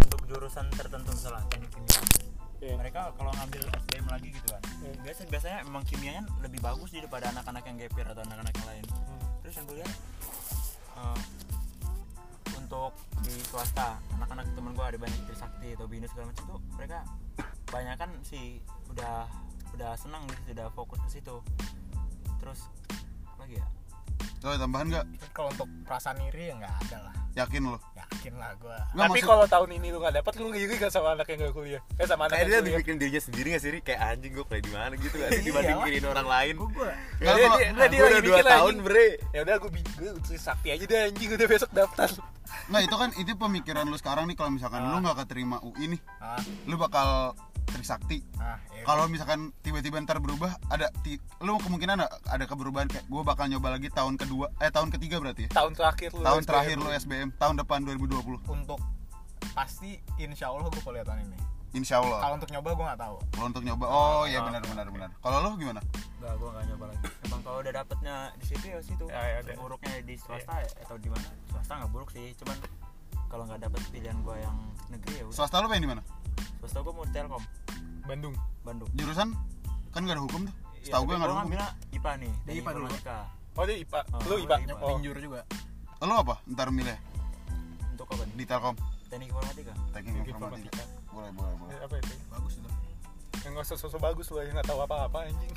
untuk 0.00 0.20
jurusan 0.24 0.66
tertentu 0.72 1.10
misalnya 1.12 1.42
teknik 1.50 1.70
kimia 1.70 2.00
Iya. 2.56 2.72
mereka 2.80 3.12
kalau 3.20 3.28
ngambil 3.36 3.68
SBM 3.68 4.06
lagi 4.08 4.28
gitu 4.32 4.48
kan 4.48 4.62
Iya. 4.80 4.96
biasa 5.04 5.20
biasanya 5.28 5.58
emang 5.60 5.84
kimianya 5.84 6.22
lebih 6.40 6.64
bagus 6.64 6.88
daripada 6.88 7.28
anak-anak 7.28 7.62
yang 7.68 7.76
gap 7.76 7.92
year 7.92 8.08
atau 8.08 8.22
anak-anak 8.24 8.52
yang 8.56 8.68
lain 8.72 8.84
Hmm. 8.88 9.20
terus 9.44 9.54
yang 9.54 9.64
gue 9.68 9.76
lihat 9.76 9.92
eh, 10.96 11.20
untuk 12.56 12.92
di 13.20 13.34
swasta 13.44 14.00
anak-anak 14.16 14.46
temen 14.56 14.72
gue 14.72 14.86
ada 14.86 14.98
banyak 14.98 15.20
Trisakti 15.28 15.68
atau 15.76 15.84
binus 15.84 16.08
segala 16.10 16.32
macam 16.32 16.44
tuh 16.48 16.60
mereka 16.74 16.98
banyak 17.68 17.96
kan 17.98 18.10
sih 18.24 18.56
udah 18.88 19.28
udah 19.76 19.92
senang 19.94 20.24
gitu 20.24 20.56
udah 20.56 20.72
fokus 20.72 20.96
ke 21.04 21.20
situ 21.20 21.36
terus 22.40 22.70
apa 23.28 23.44
lagi 23.44 23.60
ya 23.60 23.66
Tuh 24.36 24.48
ada 24.48 24.58
tambahan 24.60 24.86
nggak? 24.88 25.04
Tapi 25.06 25.32
kalau 25.32 25.48
untuk 25.50 25.68
perasaan 25.82 26.18
iri 26.24 26.48
ya 26.48 26.54
nggak 26.56 26.74
ada 26.82 26.98
lah. 27.02 27.14
Yakin 27.36 27.62
lu? 27.62 27.76
Yakin 27.92 28.32
lah 28.34 28.56
gue 28.56 28.72
Nggak, 28.96 28.96
tapi 28.96 29.12
maksud- 29.12 29.28
kalau 29.28 29.44
tahun 29.44 29.70
ini 29.76 29.86
lu 29.92 29.98
nggak 30.00 30.14
dapat 30.16 30.32
lu 30.40 30.46
ngiri 30.48 30.74
gak 30.78 30.88
sama 30.88 31.08
anak 31.12 31.26
yang 31.28 31.38
gak 31.38 31.52
kuliah? 31.52 31.82
Eh 31.94 32.06
sama 32.08 32.22
anak 32.24 32.34
kayak 32.34 32.48
dia 32.48 32.60
dibikin 32.64 32.96
dirinya 32.96 33.20
sendiri 33.20 33.48
gak 33.52 33.60
sih 33.60 33.70
Ri? 33.70 33.80
kayak 33.84 34.00
anjing 34.00 34.32
gue 34.32 34.44
kuliah 34.46 34.64
di 34.64 34.72
mana 34.72 34.94
gitu 34.96 35.14
gak 35.14 35.30
sih? 35.30 35.42
Iya 35.46 35.60
dibanding 35.60 36.06
orang 36.06 36.28
lain. 36.32 36.54
Gue 36.56 36.68
gue 36.70 36.90
Nggak, 37.20 37.34
dia, 37.36 37.44
kalau- 37.44 37.58
dia, 37.60 37.68
nggak, 37.68 37.88
udah 37.92 38.08
2 38.16 38.24
mikir 38.24 38.44
tahun 38.46 38.74
bre. 38.80 39.08
Ya 39.30 39.40
udah 39.44 39.54
gue 39.60 39.70
gue 39.76 40.10
udah 40.16 40.40
sakti 40.40 40.68
aja 40.72 40.84
deh 40.86 41.00
anjing 41.04 41.28
udah 41.30 41.46
besok 41.46 41.70
daftar. 41.76 42.08
Nggak 42.66 42.82
itu 42.82 42.96
kan 42.96 43.08
itu 43.14 43.30
pemikiran 43.36 43.84
lu 43.84 43.96
sekarang 43.96 44.24
nih 44.24 44.36
kalau 44.38 44.50
misalkan 44.50 44.80
lu 44.80 44.96
nggak 44.98 45.16
keterima 45.20 45.60
UI 45.60 45.92
nih 45.92 46.00
ah. 46.18 46.40
lu 46.64 46.74
bakal 46.74 47.36
Trisakti. 47.66 48.22
Ah 48.38 48.56
ya 48.72 48.82
kalau 48.86 49.10
misalkan 49.10 49.50
tiba-tiba 49.66 49.98
ntar 50.06 50.22
berubah 50.22 50.54
ada 50.70 50.86
ti- 51.02 51.18
lu 51.42 51.58
kemungkinan 51.58 51.98
ada, 51.98 52.06
ada 52.30 52.44
keberubah 52.46 52.86
kayak 52.86 53.02
gue 53.10 53.22
bakal 53.26 53.50
nyoba 53.50 53.74
lagi 53.74 53.90
tahun 53.90 54.14
kedua 54.14 54.46
eh 54.62 54.70
tahun 54.70 54.94
ketiga 54.94 55.18
berarti 55.18 55.50
ya? 55.50 55.50
Tahun 55.50 55.72
terakhir 55.74 56.14
lu 56.14 56.22
tahun 56.22 56.42
SBM. 56.42 56.48
terakhir 56.48 56.76
lu 56.78 56.90
SBM 56.94 57.28
tahun 57.34 57.54
depan 57.66 57.78
2020 57.82 58.46
untuk 58.46 58.78
pasti 59.58 59.98
insya 60.22 60.54
Allah 60.54 60.70
gue 60.70 60.82
kuliah 60.86 61.02
tahun 61.02 61.26
ini. 61.26 61.38
Insya 61.74 62.00
Allah. 62.00 62.22
Kalau 62.22 62.34
untuk 62.40 62.50
nyoba 62.54 62.68
gue 62.72 62.86
nggak 62.88 63.00
tahu. 63.02 63.16
Kalau 63.34 63.46
untuk 63.50 63.64
nyoba 63.66 63.84
oh 63.90 64.24
iya 64.24 64.40
benar 64.40 64.62
benar 64.64 64.86
benar. 64.88 65.10
Kalau 65.18 65.36
lu 65.42 65.50
gimana? 65.58 65.80
Enggak, 66.16 66.32
gue 66.40 66.48
gak 66.48 66.64
nyoba 66.72 66.84
lagi. 66.88 67.06
Emang 67.28 67.40
kalau 67.44 67.58
udah 67.60 67.72
dapetnya 67.76 68.14
di 68.40 68.44
situ 68.48 68.64
ya 68.72 68.78
situ. 68.80 69.04
Ya, 69.12 69.20
ya, 69.20 69.36
ada. 69.44 69.52
Buruknya 69.60 70.00
di 70.00 70.14
swasta 70.16 70.54
ya, 70.64 70.68
atau 70.80 70.96
di 70.96 71.12
mana? 71.12 71.28
Swasta 71.52 71.72
gak 71.84 71.90
buruk 71.92 72.08
sih, 72.08 72.32
cuman 72.40 72.56
kalau 73.28 73.44
nggak 73.44 73.60
dapet 73.68 73.82
pilihan 73.92 74.16
gue 74.24 74.36
yang 74.40 74.56
negeri 74.88 75.14
ya 75.20 75.24
udah. 75.28 75.36
Swasta 75.36 75.60
lu 75.60 75.68
pengen 75.68 75.84
di 75.84 75.90
mana 75.92 76.02
Swasta 76.58 76.78
gue 76.80 76.92
mau 76.92 77.04
di 77.04 77.12
Telkom, 77.12 77.42
Bandung. 78.04 78.34
Bandung. 78.62 78.88
Jurusan? 78.92 79.28
Kan 79.90 80.04
gak 80.04 80.16
ada 80.16 80.22
hukum 80.22 80.40
tuh. 80.44 80.54
Iya, 80.76 80.84
setahu 80.86 81.02
gue 81.02 81.08
tapi 81.08 81.18
nggak 81.18 81.28
ada 81.28 81.36
hukum. 81.36 81.50
IPA 81.90 82.12
nih, 82.16 82.30
Di 82.30 82.38
teknik 82.42 82.56
IPA 82.56 82.70
dulu. 82.70 82.86
informatika. 82.86 83.16
oh 83.56 83.64
dia 83.64 83.76
IPA 83.76 84.00
Oh, 84.06 84.20
lu 84.22 84.34
IPA 84.38 84.56
IPA. 84.56 84.74
oh. 84.76 84.88
Tinjur 84.90 85.16
juga. 85.18 85.40
Lo 85.98 86.14
apa? 86.14 86.34
Ntar 86.46 86.68
milih. 86.70 86.98
Untuk 87.90 88.06
apa 88.06 88.22
nih? 88.22 88.34
Di 88.34 88.44
Telkom. 88.44 88.74
Teknik 89.06 89.28
informatika. 89.30 89.72
Teknik 89.90 90.26
informatika. 90.26 90.82
Boleh, 91.08 91.30
boleh, 91.32 91.54
boleh. 91.56 91.72
Eh, 91.72 91.80
apa 91.80 91.94
itu? 91.96 92.14
Bagus 92.28 92.54
itu. 92.54 92.70
Yang 93.40 93.52
nggak 93.52 93.64
usah 93.64 93.76
sosok 93.78 94.00
bagus 94.02 94.26
lu 94.28 94.36
yang 94.38 94.54
nggak 94.54 94.66
tahu 94.66 94.80
apa-apa 94.82 95.18
anjing. 95.24 95.52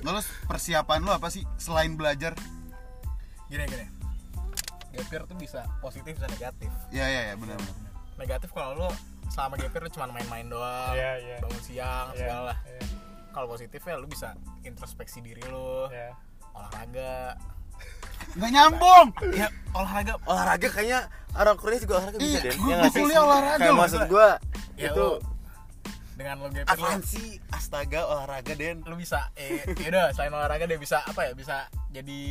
Lalu 0.00 0.18
persiapan 0.44 1.00
lo 1.02 1.12
apa 1.12 1.28
sih 1.28 1.42
selain 1.56 1.94
belajar? 1.94 2.32
gini 3.46 3.64
gini. 3.64 3.86
Gap 4.90 5.08
year 5.08 5.22
tuh 5.24 5.36
bisa 5.36 5.64
positif 5.78 6.16
dan 6.16 6.28
negatif. 6.28 6.68
Ya, 6.90 7.06
ya, 7.06 7.20
ya, 7.28 7.34
benar, 7.34 7.56
benar. 7.56 7.76
negatif 8.18 8.50
kalau 8.50 8.72
lo 8.76 8.88
selama 9.28 9.54
gap 9.54 9.70
year 9.70 9.82
lo 9.82 9.90
cuma 9.90 10.06
main-main 10.08 10.46
doang 10.46 10.92
Iya, 10.92 11.12
iya. 11.18 11.36
bangun 11.38 11.60
siang 11.60 12.06
Iya, 12.10 12.18
segala 12.18 12.42
lah 12.46 12.58
iya, 12.64 12.80
kalau 13.30 13.46
positif 13.46 13.80
ya 13.80 13.94
lo 13.94 14.06
bisa 14.06 14.28
introspeksi 14.62 15.18
diri 15.20 15.44
lo 15.44 15.88
iya. 15.88 16.16
olahraga 16.50 17.36
Nggak 18.30 18.50
nyambung. 18.50 19.06
ya 19.30 19.46
olahraga 19.70 20.12
olahraga 20.24 20.68
kayaknya 20.68 21.00
orang 21.32 21.54
kuliah 21.54 21.78
juga 21.78 21.92
olahraga 21.96 22.18
bisa 22.18 22.28
Iya, 22.28 22.40
deh 22.42 22.54
Ya 22.58 22.74
nggak 22.76 22.90
sih? 22.90 23.00
kuliah 23.00 23.22
olahraga 23.22 23.58
kayak 23.58 23.76
maksud 23.76 24.00
gua 24.06 24.28
ya 24.74 24.90
itu 24.90 25.08
dengan 26.14 26.34
lo 26.36 26.48
gap 26.48 26.56
year 26.58 26.66
lo, 26.66 26.74
apaan 26.74 27.00
sih 27.00 27.28
astaga 27.48 28.00
olahraga 28.04 28.52
den 28.52 28.82
lo 28.82 28.94
bisa 28.94 29.30
eh 29.34 29.62
yaudah 29.76 30.10
selain 30.10 30.34
olahraga 30.34 30.66
dia 30.66 30.76
bisa 30.76 30.98
apa 31.00 31.20
ya 31.22 31.32
bisa 31.32 31.56
jadi 31.88 32.22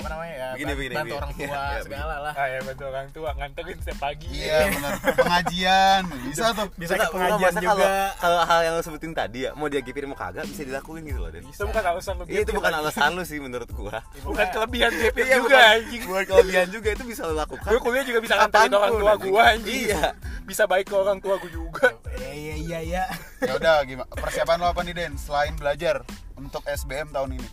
apa 0.00 0.08
namanya 0.08 0.34
ya 0.34 0.48
Begini, 0.50 0.72
begini, 0.74 0.94
bantu 0.94 1.04
begini. 1.06 1.20
orang 1.20 1.32
tua 1.32 1.44
Iya, 1.44 1.60
iya, 1.70 1.80
segala 1.82 2.14
lah 2.18 2.32
ah 2.32 2.46
ya 2.46 2.60
betul 2.62 2.86
orang 2.88 3.08
tua 3.10 3.30
nganterin 3.32 3.76
setiap 3.78 3.98
pagi 4.00 4.26
Iya, 4.32 4.58
benar. 4.70 4.92
Pengajian 5.14 6.02
bisa 6.24 6.44
tuh. 6.52 6.68
bisa 6.74 6.92
ke 6.94 7.06
pengajian 7.08 7.52
juga 7.54 7.70
kalau 7.70 7.88
kalau 8.16 8.40
hal 8.42 8.60
yang 8.62 8.74
lo 8.74 8.82
sebutin 8.82 9.12
tadi 9.12 9.38
ya 9.42 9.50
mau 9.52 9.66
dia 9.66 9.80
gipir 9.80 10.04
mau 10.04 10.14
kagak 10.14 10.44
bisa 10.44 10.62
dilakuin 10.62 11.04
gitu 11.04 11.18
loh 11.18 11.28
den 11.28 11.44
itu 11.44 11.62
bukan 11.62 11.84
alasan 11.86 12.14
lu 12.16 12.24
Iya, 12.24 12.40
itu 12.40 12.50
gap 12.50 12.58
bukan 12.58 12.70
year, 12.70 12.80
alasan 12.82 13.10
lu 13.12 13.22
sih 13.22 13.38
menurut 13.38 13.68
gua 13.70 14.00
anjing. 14.00 14.24
bukan 14.24 14.46
kelebihan 14.48 14.90
gap 14.90 15.14
year 15.14 15.26
Iya, 15.26 15.36
juga 15.38 15.58
anjing 15.70 16.02
bukan 16.02 16.24
kelebihan 16.26 16.66
juga 16.68 16.88
itu 16.90 17.04
bisa 17.04 17.20
lo 17.22 17.34
lakukan 17.34 17.68
gue 17.68 17.80
kuliah 17.80 18.02
juga 18.02 18.18
bisa 18.18 18.34
nganterin 18.36 18.72
orang 18.72 18.92
tua 18.94 19.12
gue 19.16 19.42
anjing 19.42 19.80
Iya. 19.86 20.02
bisa 20.42 20.62
baik 20.64 20.86
ke 20.86 20.94
orang 20.94 21.18
tua 21.18 21.34
gue 21.36 21.50
juga 21.50 21.86
iya 22.16 22.32
iya 22.32 22.54
iya 22.56 22.78
iya 22.80 23.04
Ya 23.40 23.56
udah, 23.56 23.80
gimana? 23.82 24.04
Persiapan 24.10 24.56
lo 24.58 24.68
apa 24.68 24.80
nih, 24.80 24.92
Den? 24.92 25.16
Selain 25.16 25.56
belajar 25.56 26.04
untuk 26.36 26.60
SBM 26.62 27.08
tahun 27.08 27.40
ini. 27.40 27.48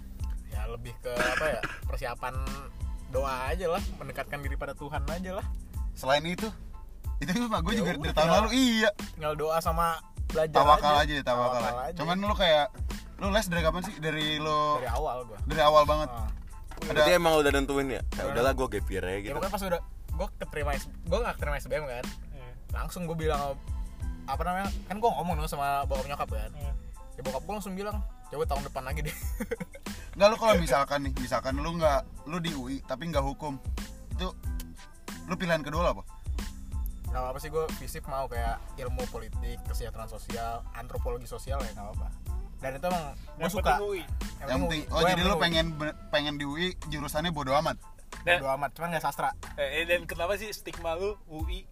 Ya 0.68 0.76
lebih 0.76 0.94
ke 1.00 1.12
apa 1.16 1.46
ya 1.48 1.62
persiapan 1.88 2.36
doa 3.08 3.48
aja 3.48 3.72
lah 3.72 3.84
mendekatkan 3.98 4.44
diri 4.44 4.60
pada 4.60 4.76
Tuhan 4.76 5.00
aja 5.08 5.40
lah 5.40 5.46
Selain 5.96 6.22
itu, 6.22 6.46
itu 7.18 7.32
mah 7.48 7.64
gue 7.64 7.74
Ya 7.74 7.80
juga 7.82 7.92
udah, 7.96 8.04
dari 8.04 8.14
tahun 8.14 8.30
lalu 8.30 8.50
iya. 8.54 8.90
tinggal 9.16 9.34
doa 9.34 9.58
sama 9.58 9.98
belajar 10.28 10.60
Tawakal 10.60 10.94
aja, 10.94 11.02
aja, 11.02 11.14
ya, 11.18 11.24
tawakal. 11.24 11.62
aja. 11.64 11.98
Cuman 11.98 12.16
lu 12.20 12.36
kayak 12.36 12.68
lu 13.18 13.34
les 13.34 13.48
dari 13.48 13.62
kapan 13.64 13.82
sih? 13.82 13.96
Dari 13.98 14.38
lo 14.38 14.78
dari 14.78 14.92
awal 14.92 15.26
gua 15.26 15.40
dari 15.48 15.62
awal 15.64 15.84
banget. 15.88 16.10
Ah. 16.12 16.30
berarti 16.78 17.12
emang 17.18 17.34
udah 17.34 17.50
nentuin 17.50 17.90
ya 17.90 18.02
ya 18.14 18.24
udahlah 18.30 18.54
gua 18.54 18.68
gapir 18.70 19.02
ya 19.02 19.10
ya 19.10 19.20
gitu 19.26 19.34
pokoknya 19.34 19.50
pas 19.50 19.64
udah 19.66 19.82
gua 20.14 20.28
keterima 20.38 20.72
gua 21.10 21.18
gak 21.26 21.34
keterima 21.42 21.56
SBM 21.58 21.84
kan 21.90 22.06
Iya. 22.30 22.50
langsung 22.70 23.02
gua 23.10 23.18
bilang 23.18 23.42
apa 24.30 24.42
namanya 24.46 24.70
kan 24.86 24.96
gua 25.02 25.10
ngomong 25.18 25.34
dong 25.42 25.50
sama 25.50 25.82
bokap 25.90 26.06
nyokap 26.06 26.30
kan 26.30 26.52
Iya. 26.54 26.72
ya 27.18 27.22
bokap 27.26 27.42
gua 27.42 27.54
langsung 27.58 27.74
bilang 27.74 27.98
coba 28.28 28.44
tahun 28.46 28.64
depan 28.68 28.84
lagi 28.84 29.00
deh 29.06 29.16
Enggak 30.18 30.28
lu 30.28 30.38
kalau 30.38 30.56
misalkan 30.58 31.00
nih, 31.06 31.14
misalkan 31.18 31.54
lu 31.56 31.78
nggak 31.78 32.00
lu 32.26 32.42
di 32.42 32.50
UI 32.52 32.82
tapi 32.82 33.06
nggak 33.06 33.22
hukum. 33.22 33.62
Itu 34.12 34.34
lu 35.26 35.36
pilihan 35.36 35.62
kedua 35.62 35.82
lo 35.84 35.92
apa? 35.94 36.04
nggak 37.08 37.24
apa 37.24 37.40
sih 37.40 37.48
gua 37.48 37.64
fisip 37.80 38.04
mau 38.06 38.28
kayak 38.28 38.60
ilmu 38.78 39.00
politik 39.08 39.58
kesejahteraan 39.64 40.12
sosial 40.12 40.60
antropologi 40.76 41.24
sosial 41.24 41.56
ya 41.58 41.72
nggak 41.72 41.90
apa 41.96 42.08
dan 42.60 42.76
itu 42.76 42.86
emang 42.86 43.06
yang 43.40 43.48
suka 43.48 43.74
UI 43.80 44.04
Yang 44.44 44.48
penting 44.60 44.82
oh 44.92 45.02
jadi 45.02 45.22
lu 45.24 45.36
pengen 45.40 45.66
pengen 46.10 46.36
di 46.36 46.44
UI 46.44 46.68
jurusannya 46.86 47.32
bodo 47.32 47.56
amat. 47.56 47.80
Dan- 48.28 48.44
bodo 48.44 48.52
amat 48.54 48.76
cuman 48.76 48.92
nggak 48.92 49.06
sastra 49.06 49.32
eh, 49.56 49.88
dan 49.88 50.04
kenapa 50.04 50.36
sih 50.36 50.52
stigma 50.52 51.00
lu 51.00 51.16
UI 51.32 51.64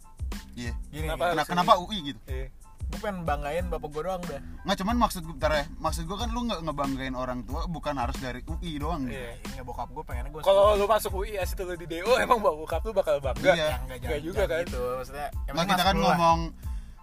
Iya. 0.55 0.71
gini 0.87 1.03
Kenapa? 1.03 1.35
Kenapa, 1.35 1.49
kenapa 1.51 1.73
UI 1.83 1.97
gitu? 2.09 2.19
eh, 2.31 2.47
gue 2.95 3.01
pengen 3.01 3.19
banggain 3.21 3.65
bapak 3.67 3.89
gue 3.89 4.01
doang 4.01 4.21
udah 4.21 4.39
Nggak 4.65 4.77
cuman 4.79 4.95
maksud 4.97 5.21
gue, 5.21 5.35
bentar 5.35 5.51
ya, 5.53 5.65
maksud 5.77 6.03
gue 6.03 6.15
kan 6.15 6.29
lu 6.31 6.39
nggak 6.43 6.61
ngebanggain 6.63 7.13
orang 7.13 7.39
tua 7.43 7.67
bukan 7.67 7.93
harus 7.93 8.15
dari 8.17 8.39
UI 8.41 8.71
doang 8.77 9.03
gitu. 9.03 9.13
Iya. 9.13 9.31
ini 9.45 9.61
bokap 9.61 9.91
gue 9.91 10.03
pengennya 10.03 10.31
gue 10.31 10.41
kalau 10.41 10.73
lu 10.73 10.85
masuk 10.85 11.11
UI 11.13 11.35
as 11.35 11.51
itu 11.51 11.61
lu 11.61 11.75
di 11.75 11.85
DO 11.85 12.07
emang 12.23 12.39
bokap 12.39 12.81
lu 12.81 12.91
bakal 12.91 13.19
bangga 13.19 13.51
Iya. 13.51 13.67
yang 13.69 13.81
nggak 13.85 13.99
jangan 14.01 14.21
juga 14.23 14.43
kan? 14.45 14.63
gitu 14.63 14.81
maksudnya 14.95 15.27
penting 15.45 15.67
kita 15.69 15.83
kan 15.83 15.95
ngomong 15.97 16.39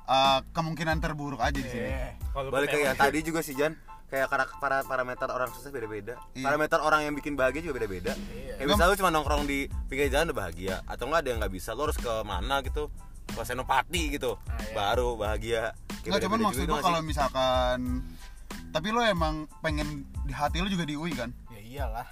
uh, 0.04 0.38
kemungkinan 0.50 0.96
terburuk 0.99 1.38
aja 1.38 1.52
di 1.52 1.62
sini. 1.62 1.87
Iya. 1.87 2.08
kalau 2.32 2.49
balik 2.49 2.66
ke 2.66 2.75
emang- 2.75 2.87
yang 2.88 2.96
tadi 2.96 3.18
juga 3.20 3.40
sih 3.40 3.52
Jan 3.52 3.76
kayak 4.08 4.28
para, 4.28 4.44
para 4.58 4.76
parameter 4.82 5.25
orang 5.26 5.49
sukses 5.50 5.70
beda-beda 5.70 6.16
Iya. 6.32 6.44
parameter 6.44 6.78
orang 6.78 7.00
yang 7.04 7.14
bikin 7.14 7.32
bahagia 7.32 7.62
juga 7.62 7.78
beda-beda 7.78 8.12
Iya. 8.28 8.56
kayak 8.56 8.66
misalnya 8.66 8.90
lu 8.90 8.99
cuma 8.99 9.11
nongkrong 9.11 9.44
di 9.44 9.58
pinggir 9.87 10.08
jalan 10.08 10.28
udah 10.28 10.38
bahagia 10.38 10.75
atau 10.84 11.04
enggak 11.06 11.20
ada 11.20 11.28
yang 11.28 11.38
nggak 11.38 11.54
bisa 11.54 11.70
lu 11.70 11.84
harus 11.84 11.96
ke 11.96 12.12
mana 12.22 12.58
gitu 12.61 12.88
ke 13.33 13.43
senopati 13.43 14.03
gitu 14.12 14.37
Ah, 14.43 14.57
iya. 14.59 14.73
baru 14.73 15.09
bahagia 15.15 15.65
Nggak 16.03 16.21
cuman 16.23 16.39
maksud 16.43 16.65
gue 16.65 16.81
kalau 16.81 17.01
misalkan 17.01 17.79
tapi 18.69 18.89
lo 18.89 19.01
emang 19.01 19.35
pengen 19.61 19.87
di 20.23 20.33
hati 20.33 20.59
lo 20.59 20.67
juga 20.67 20.83
di 20.83 20.93
UI 20.93 21.12
kan? 21.12 21.29
ya 21.49 21.61
iyalah 21.62 22.09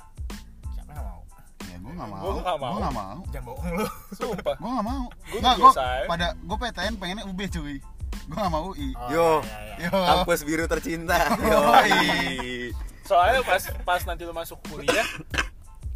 siapa 0.71 0.91
yang 0.91 0.97
nggak 0.97 1.07
mau 1.07 1.21
Ya 1.63 1.77
gue 1.79 1.93
nggak 1.93 2.09
mau. 2.09 2.21
Gua 2.21 2.33
nggak 2.41 2.59
mau. 2.59 2.67
Gue 2.67 2.81
nggak 2.81 2.97
mau. 2.97 3.19
jangan 3.27 3.45
bohong 3.47 3.69
sumpah 4.13 4.55
Gue 4.57 4.71
nggak 4.71 4.87
mau. 4.87 5.03
Gua 5.07 5.39
Nggak, 5.39 5.55
gue 5.57 5.71
pada 6.05 6.27
gue 6.35 6.57
PTN 6.59 6.95
pengennya 6.97 7.25
UB 7.25 7.41
cuy. 7.49 7.77
Gue 8.21 8.37
nggak 8.37 8.51
mau 8.51 8.63
UI. 8.69 8.89
Oh, 8.93 9.09
Yo. 9.09 9.29
iya, 9.41 9.59
iya. 9.79 9.87
Yo. 9.87 9.95
kampus 9.95 10.41
biru 10.43 10.65
tercinta 10.67 11.17
Yoi. 11.41 11.91
Yoi. 11.91 12.75
soalnya 13.03 13.41
pas 13.41 13.63
pas 13.83 14.03
nanti 14.05 14.23
lu 14.23 14.31
masuk 14.31 14.59
kuliah 14.67 15.03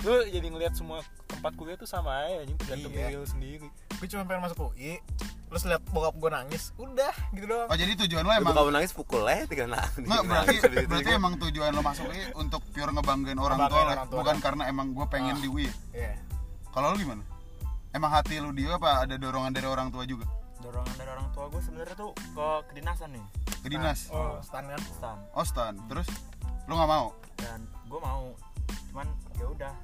lu 0.01 0.15
jadi 0.27 0.43
ngeliat 0.45 0.75
semua 0.75 0.99
tempat 1.45 1.61
kuliah 1.61 1.77
tuh 1.77 1.85
sama 1.85 2.25
aja 2.25 2.41
anjing 2.41 2.57
tergantung 2.57 2.89
Iya. 2.91 3.05
diri 3.07 3.17
lu 3.17 3.29
sendiri 3.29 3.69
gue 3.69 4.07
cuma 4.09 4.25
pengen 4.25 4.43
masuk 4.43 4.73
UI 4.73 4.97
terus 5.45 5.63
lihat 5.67 5.85
bokap 5.87 6.17
gue 6.17 6.31
nangis 6.33 6.73
udah 6.75 7.15
gitu 7.31 7.45
doang 7.45 7.69
Oh 7.69 7.77
jadi 7.77 7.93
tujuan 7.95 8.23
lo 8.23 8.33
Lu 8.33 8.41
emang 8.41 8.55
kamu 8.55 8.71
nangis 8.73 8.91
pukul 8.91 9.23
ya 9.23 9.45
tiga 9.45 9.65
nangis 9.67 10.03
Nggak, 10.03 10.23
berarti 10.25 10.55
berarti 10.89 11.11
emang 11.13 11.35
tujuan 11.39 11.71
lo 11.71 11.81
masuk 11.81 12.09
UI 12.09 12.33
untuk 12.35 12.65
pure 12.67 12.89
ngebanggain 12.91 13.37
orang 13.37 13.61
tua 13.63 13.77
lah, 13.77 13.85
orang 13.95 14.09
tua 14.09 14.19
bukan 14.19 14.37
karena 14.41 14.63
emang 14.67 14.87
gue 14.91 15.05
pengen 15.07 15.37
Ah. 15.37 15.39
di 15.39 15.47
UI. 15.47 15.69
iya 15.93 16.17
Kalau 16.71 16.91
lo 16.91 16.97
gimana? 16.97 17.21
Emang 17.93 18.11
hati 18.11 18.41
lo 18.41 18.49
di 18.51 18.65
UI 18.65 18.73
apa 18.73 19.05
ada 19.05 19.15
dorongan 19.15 19.53
dari 19.53 19.69
orang 19.69 19.93
tua 19.93 20.03
juga? 20.05 20.25
dorongan 20.57 20.97
dari 20.97 21.11
orang 21.13 21.29
tua 21.31 21.45
gue 21.47 21.61
sebenarnya 21.61 21.93
tuh 21.95 22.11
ke 22.17 22.47
kedinasan 22.67 23.13
nih 23.13 23.25
Ke 23.61 23.69
dinas. 23.69 24.09
oh 24.09 24.41
stan 24.41 24.65
kan 24.65 24.81
stan 24.91 25.19
Oh 25.31 25.45
stan. 25.45 25.75
Terus 25.87 26.09
lo 26.65 26.73
nggak 26.73 26.89
mau? 26.89 27.13
dan 27.37 27.61
gue 27.85 28.01
mau 28.01 28.33
cuman 28.89 29.07
ya 29.35 29.47
udah 29.47 29.75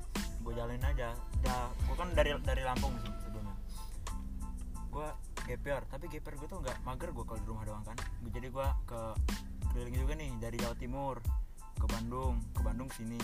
gue 0.51 0.59
jalanin 0.59 0.83
aja. 0.83 1.15
Udah 1.41 1.59
gue 1.71 1.95
kan 1.95 2.09
dari 2.11 2.31
dari 2.43 2.63
Lampung 2.63 2.91
sih 2.99 3.13
sebelumnya. 3.23 3.55
Gue 4.91 5.07
GPR 5.41 5.83
tapi 5.87 6.11
GPR 6.11 6.35
gue 6.37 6.49
tuh 6.49 6.59
nggak 6.59 6.77
mager 6.83 7.09
gue 7.09 7.23
kalau 7.23 7.39
di 7.39 7.47
rumah 7.47 7.63
doang 7.63 7.85
kan. 7.87 7.95
Jadi 8.27 8.51
gue 8.51 8.67
ke 8.85 9.01
keliling 9.71 9.95
juga 9.97 10.13
nih 10.19 10.31
dari 10.37 10.57
Jawa 10.59 10.75
Timur 10.75 11.17
ke 11.79 11.87
Bandung 11.87 12.43
ke 12.51 12.61
Bandung 12.61 12.91
sini. 12.91 13.19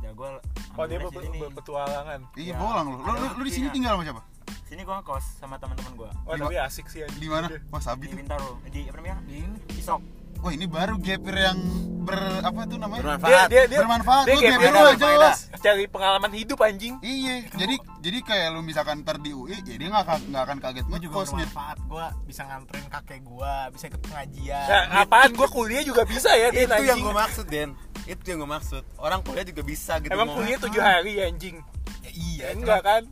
Ya 0.00 0.12
gue 0.12 0.30
oh 0.72 0.84
dia 0.86 0.96
be- 0.98 1.12
be- 1.12 1.52
petualangan. 1.52 2.20
Iya, 2.34 2.52
Ya, 2.52 2.56
bolang 2.56 2.86
lo. 2.86 2.96
Lo, 2.98 3.04
ada 3.06 3.20
lo, 3.22 3.28
lo 3.36 3.42
di 3.44 3.52
sini 3.52 3.68
tinggal 3.68 4.00
sama 4.00 4.04
siapa? 4.04 4.22
sini 4.66 4.82
gue 4.82 4.90
ngekos 4.92 5.38
sama 5.38 5.62
teman-teman 5.62 5.94
gue 5.94 6.10
Di 6.10 6.42
tapi 6.42 6.58
asik 6.58 6.90
sih 6.90 7.06
Di 7.06 7.30
mana? 7.30 7.46
Wah 7.70 7.78
sabi 7.78 8.08
di 8.08 8.10
tuh. 8.10 8.18
Bintaro. 8.18 8.50
Di 8.66 8.90
apa 8.90 8.96
namanya? 8.98 9.18
Di 9.22 9.38
Isok 9.72 10.02
Wah 10.46 10.54
ini 10.54 10.70
baru 10.70 10.94
gapir 10.96 11.34
yang 11.34 11.58
ber 12.06 12.14
apa 12.38 12.60
tuh 12.64 12.78
namanya? 12.78 13.02
dia 13.02 13.18
bermanfaat. 13.18 13.48
Dia 13.50 13.62
dia 13.66 13.78
Bermanfaat. 13.82 14.24
dia 14.24 14.30
Lu 14.30 14.40
gapir 14.40 14.54
lu 14.62 14.78
berfaedah. 14.78 14.94
jelas. 14.94 15.38
cari 15.58 15.84
pengalaman 15.90 16.30
hidup 16.30 16.58
anjing. 16.62 16.94
Iya, 17.02 17.50
jadi 17.50 17.74
jadi 17.98 18.18
kayak 18.22 18.48
lu 18.54 18.62
misalkan 18.62 19.02
ntar 19.02 19.18
di 19.18 19.34
UI, 19.34 19.58
ya 19.58 19.74
dia 19.74 19.90
nggak 19.90 20.04
akan 20.06 20.20
nggak 20.30 20.42
akan 20.46 20.58
kaget. 20.62 20.84
Gue 20.86 21.00
juga 21.02 21.14
bermanfaat. 21.26 21.76
Gue 21.82 22.06
bisa 22.22 22.46
nganterin 22.46 22.86
kakek 22.86 23.20
gue 23.20 23.52
bisa 23.74 23.84
ikut 23.90 24.00
pengajian. 24.00 24.66
Nah, 24.70 25.02
apaan? 25.02 25.30
Gua 25.34 25.48
kuliah 25.50 25.82
juga 25.82 26.06
bisa 26.06 26.30
ya 26.30 26.48
dia 26.48 26.62
itu 26.62 26.70
yang 26.70 26.94
anjing. 26.94 27.02
gue 27.02 27.14
maksud 27.18 27.46
Den. 27.50 27.70
Itu 28.06 28.22
yang 28.24 28.38
gue 28.38 28.50
maksud. 28.52 28.82
Orang 28.96 29.26
kuliah 29.26 29.42
juga 29.42 29.62
bisa 29.66 29.98
gitu 29.98 30.14
emang 30.14 30.30
mau- 30.30 30.38
kuliah 30.38 30.58
tujuh 30.62 30.78
hari 30.78 31.18
anjing? 31.18 31.58
Ya 32.00 32.10
iya 32.12 32.44
ya 32.44 32.54
enggak 32.54 32.80
kan? 32.80 33.02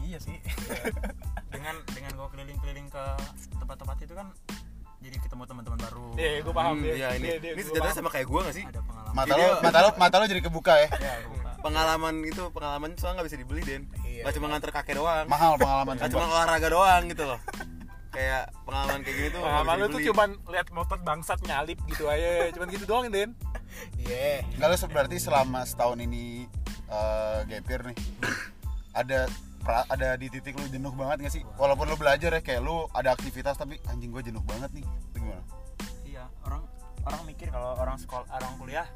Iya 0.00 0.16
sih. 0.16 0.40
Dengan 1.52 1.76
dengan 1.86 2.12
gue 2.14 2.28
keliling-keliling 2.30 2.88
ke 2.88 3.04
tempat-tempat 3.54 3.96
itu 3.98 4.14
kan 4.14 4.28
jadi 5.00 5.16
ketemu 5.20 5.42
teman-teman 5.44 5.78
baru. 5.78 6.08
Iya 6.16 6.30
gua 6.42 6.54
paham. 6.56 6.74
Hmm, 6.76 6.84
dia 6.84 6.94
iya 6.96 7.08
ini 7.14 7.26
dia, 7.26 7.36
dia, 7.38 7.52
ini 7.54 7.62
paham. 7.78 7.94
sama 7.94 8.10
kayak 8.10 8.26
gue 8.26 8.40
gak 8.40 8.54
sih? 8.56 8.64
Ada 8.64 8.80
pengalaman. 8.82 9.14
Mata 9.14 9.34
lo, 9.34 9.46
mata 9.60 9.78
lo, 9.78 9.90
mata 10.00 10.14
lo 10.18 10.24
jadi 10.26 10.42
kebuka 10.42 10.74
ya. 10.80 10.88
ya 10.96 11.14
gua 11.24 11.30
buka. 11.36 11.50
pengalaman 11.64 12.14
itu 12.22 12.42
pengalaman 12.54 12.90
soalnya 12.94 13.14
nggak 13.18 13.28
bisa 13.28 13.38
dibeli 13.42 13.62
Den. 13.66 13.82
Iya, 14.06 14.22
nggak 14.22 14.34
cuma 14.38 14.46
nganter 14.54 14.70
kakek 14.70 14.94
doang. 14.96 15.26
Mahal 15.26 15.52
pengalaman. 15.58 15.94
sumpah. 15.98 16.10
cuma 16.12 16.24
olahraga 16.30 16.68
doang 16.70 17.02
gitu 17.10 17.24
loh. 17.26 17.40
Kayak 18.14 18.44
pengalaman 18.64 19.00
kayak 19.04 19.16
gini 19.18 19.28
tuh 19.28 19.40
pengalaman 19.44 19.74
lu 19.76 19.86
tuh 19.92 20.00
cuman 20.08 20.28
lihat 20.48 20.68
motor 20.72 20.98
bangsat 21.04 21.38
nyalip 21.44 21.78
gitu 21.90 22.04
aja. 22.08 22.48
Cuman 22.54 22.66
gitu 22.70 22.84
doang 22.86 23.10
Den. 23.10 23.30
Iya. 24.00 24.46
Enggak 24.56 24.68
lo 24.72 24.76
berarti 24.88 25.16
selama 25.20 25.66
setahun 25.68 26.00
ini 26.00 26.46
eh 26.86 27.38
gapir 27.50 27.82
nih 27.92 27.98
ada 28.94 29.26
ada 29.64 30.14
di 30.14 30.26
titik 30.28 30.54
lu 30.54 30.66
jenuh 30.68 30.92
banget 30.92 31.26
gak 31.26 31.32
sih? 31.32 31.42
Walaupun 31.56 31.88
lu 31.88 31.96
belajar 31.96 32.30
ya 32.30 32.40
kayak 32.40 32.60
lu 32.62 32.86
ada 32.92 33.12
aktivitas 33.12 33.56
tapi 33.56 33.80
anjing 33.86 34.12
gue 34.12 34.22
jenuh 34.22 34.42
banget 34.44 34.70
nih. 34.72 34.84
Itu 34.84 35.18
gimana? 35.20 35.42
iya 36.06 36.24
orang 36.48 36.62
orang 37.04 37.20
mikir 37.28 37.52
kalau 37.52 37.76
orang 37.76 37.96
sekolah 38.00 38.24
orang 38.32 38.52
kuliah 38.56 38.86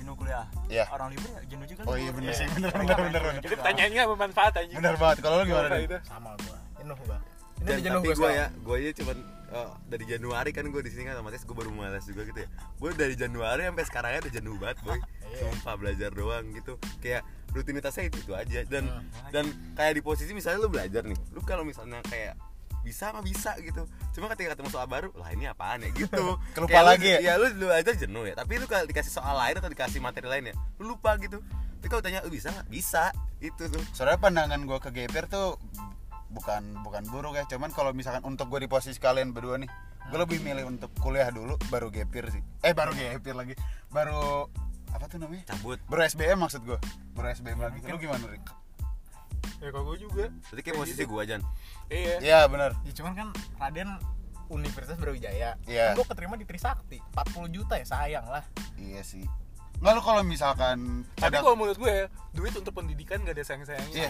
jenuh 0.00 0.14
kuliah 0.16 0.48
Iya. 0.72 0.88
orang 0.88 1.12
libur 1.12 1.28
ya 1.28 1.40
jenuh 1.44 1.66
juga 1.68 1.80
Oh 1.84 1.96
iya 1.98 2.10
bener 2.10 2.32
Iya. 2.32 2.38
sih, 2.40 2.46
bener 2.56 2.70
Iya, 2.72 2.78
bener 2.80 2.88
iya, 2.88 2.96
bener 3.04 3.20
iya 3.20 3.28
bener. 3.28 3.42
Jadi 3.42 3.54
pertanyaannya 3.60 4.00
apa 4.00 4.14
manfaat 4.16 4.52
anjing 4.56 4.76
Bener 4.80 4.94
banget. 4.96 5.16
Kalau 5.20 5.36
lu 5.36 5.44
gimana 5.44 5.68
sama 6.08 6.30
gua 6.40 6.58
jenuh 6.80 6.96
gua 7.04 7.18
ini 7.62 7.80
jenuh 7.84 8.00
gua 8.02 8.14
gue 8.16 8.30
ya, 8.34 8.46
gue 8.50 8.74
aja 8.80 8.90
cuman 9.02 9.16
eh, 9.52 9.70
dari 9.86 10.04
Januari 10.04 10.50
kan 10.50 10.64
gue 10.64 10.80
di 10.80 10.88
sini 10.88 11.04
kan 11.04 11.14
otomatis 11.14 11.42
gue 11.42 11.52
baru 11.52 11.70
malas 11.70 12.02
juga 12.02 12.24
gitu 12.24 12.38
ya. 12.38 12.48
Gue 12.74 12.90
dari 12.92 13.12
Januari 13.12 13.62
sampai 13.62 13.84
sekarang 13.84 14.10
udah 14.18 14.32
jenuh 14.32 14.56
banget 14.56 14.78
boy. 14.80 14.96
Iya. 14.96 15.38
Sumpah 15.46 15.74
belajar 15.76 16.10
doang 16.10 16.44
gitu. 16.50 16.74
Kayak 16.98 17.22
rutinitasnya 17.50 18.04
itu 18.06 18.18
itu 18.18 18.32
aja 18.32 18.64
dan 18.64 18.84
Hmm. 18.84 19.04
dan 19.28 19.44
kayak 19.74 19.92
di 19.92 20.02
posisi 20.02 20.32
misalnya 20.32 20.58
lu 20.58 20.68
belajar 20.68 21.04
nih, 21.04 21.16
lu 21.30 21.40
kalau 21.42 21.62
misalnya 21.62 22.00
kayak 22.02 22.32
bisa 22.82 23.12
mah 23.12 23.20
bisa 23.20 23.54
gitu 23.60 23.86
cuma 24.10 24.26
ketika 24.26 24.58
ketemu 24.58 24.66
soal 24.68 24.90
baru 24.90 25.14
lah 25.14 25.30
ini 25.30 25.46
apaan 25.46 25.78
ya 25.78 25.94
gitu 25.94 26.34
Kelupa 26.56 26.66
Kayak 26.66 26.82
lu- 26.82 26.90
lagi 26.90 27.08
ya? 27.08 27.18
ya 27.22 27.32
lu 27.36 27.46
lu 27.54 27.68
aja 27.70 27.92
jenuh 27.94 28.24
ya 28.24 28.34
tapi 28.34 28.58
lu 28.58 28.66
kalau 28.66 28.82
dikasih 28.84 29.12
soal 29.12 29.38
lain 29.38 29.54
atau 29.54 29.68
dikasih 29.68 30.00
materi 30.00 30.26
lain 30.26 30.50
ya 30.50 30.54
lu 30.80 30.90
lupa 30.90 31.14
gitu 31.16 31.38
tapi 31.78 31.86
kalau 31.86 32.02
tanya 32.02 32.18
lu 32.20 32.32
bisa 32.32 32.50
nggak 32.50 32.66
bisa 32.66 33.14
itu 33.38 33.62
tuh 33.64 33.78
Soalnya 33.92 34.18
pandangan 34.18 34.58
gue 34.60 34.78
ke 34.80 34.90
GPR 34.90 35.28
tuh 35.28 35.62
bukan 36.32 36.62
bukan 36.80 37.04
buruk 37.08 37.36
ya, 37.36 37.44
cuman 37.46 37.68
kalau 37.70 37.92
misalkan 37.92 38.24
untuk 38.24 38.48
gue 38.48 38.64
di 38.64 38.68
posisi 38.68 38.96
kalian 38.96 39.30
berdua 39.30 39.60
nih, 39.60 39.68
gue 40.08 40.18
lebih 40.18 40.40
milih 40.40 40.64
untuk 40.66 40.88
kuliah 40.98 41.28
dulu 41.28 41.60
baru 41.68 41.88
GPR 41.88 42.32
sih. 42.32 42.42
Eh 42.60 42.72
baru 42.72 42.92
GPR 42.92 43.36
lagi, 43.36 43.54
baru 43.88 44.48
apa 44.92 45.04
tuh 45.08 45.16
namanya? 45.16 45.44
cabut 45.48 45.80
Baru 45.88 46.00
SBM 46.02 46.36
maksud 46.40 46.64
gue, 46.64 46.76
baru 47.12 47.26
SBM 47.32 47.60
lagi. 47.60 47.78
Lu 47.84 47.96
gimana 47.96 48.24
Rik? 48.26 48.44
Ya 49.62 49.70
kalau 49.70 49.94
gue 49.94 49.98
juga 50.02 50.26
jadi 50.50 50.60
kayak 50.60 50.76
posisi 50.76 51.02
gua 51.06 51.22
aja 51.22 51.38
Iya 51.86 52.18
Iya 52.18 52.38
benar. 52.50 52.74
ya 52.82 52.92
cuman 52.94 53.12
kan 53.14 53.28
Raden 53.58 53.94
Universitas 54.50 54.98
Brawijaya 54.98 55.54
Iya. 55.66 55.94
kan 55.94 55.98
gua 55.98 56.06
keterima 56.10 56.34
di 56.34 56.46
Trisakti 56.46 56.98
40 57.14 57.46
juta 57.50 57.78
ya 57.78 57.86
sayang 57.86 58.26
lah 58.26 58.42
Iya 58.74 59.02
sih. 59.06 59.22
Nggak 59.78 59.92
lu 59.98 60.02
kalau 60.02 60.22
misalkan 60.22 61.06
Tapi 61.14 61.30
ada 61.30 61.42
kalau 61.42 61.54
menurut 61.58 61.78
gue 61.78 61.90
ya 61.90 62.06
Duit 62.30 62.54
untuk 62.54 62.70
pendidikan 62.70 63.22
gak 63.22 63.34
ada 63.34 63.42
sayang-sayangnya 63.42 63.94
Iya. 63.94 64.08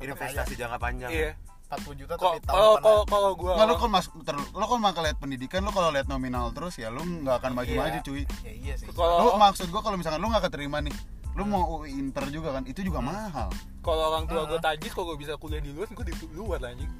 Tetep 0.00 0.16
investasi 0.16 0.54
jangka 0.56 0.78
panjang 0.80 1.10
Iya 1.12 1.32
40 1.70 1.94
juta 1.96 2.12
Kok- 2.12 2.22
tapi 2.26 2.38
tahun 2.42 2.50
Kalau 2.50 2.72
depan 2.72 2.82
kalau 2.82 3.02
kalau 3.06 3.30
gue 3.32 3.52
Nggak 3.52 3.66
lu 3.66 3.74
kalau 3.76 3.90
mas 3.90 4.06
ter, 4.20 4.34
lu 4.34 4.64
kalau 4.66 4.80
makan 4.80 5.02
lihat 5.04 5.18
pendidikan 5.18 5.60
lu 5.60 5.70
kalau 5.70 5.88
lihat 5.88 6.06
nominal 6.06 6.50
terus 6.50 6.74
ya 6.74 6.88
lu 6.88 7.00
nggak 7.00 7.36
akan 7.36 7.50
maju-maju 7.54 7.94
Iya. 7.94 8.02
cuy. 8.02 8.22
ya 8.42 8.52
iya 8.52 8.74
sih 8.74 8.86
Kalau 8.90 9.34
maksud 9.36 9.66
gua 9.68 9.80
kalau 9.80 9.94
misalkan 9.94 10.18
lu 10.18 10.28
nggak 10.28 10.44
keterima 10.44 10.78
nih, 10.80 10.94
lu 11.32 11.42
mau 11.44 11.62
UI 11.78 11.94
Inter 11.94 12.26
juga 12.28 12.52
kan, 12.52 12.62
itu 12.64 12.82
juga 12.82 12.98
mahal. 13.00 13.48
kalau 13.80 14.02
orang 14.10 14.26
tua 14.26 14.42
Ah. 14.42 14.46
gue 14.46 14.58
tajis 14.60 14.90
kalau 14.90 15.06
gue 15.08 15.18
bisa 15.20 15.34
kuliah 15.36 15.56
di 15.58 15.70
luar 15.70 15.86
gue 15.86 16.04
di 16.04 16.14
luar 16.30 16.60
anjing 16.60 16.90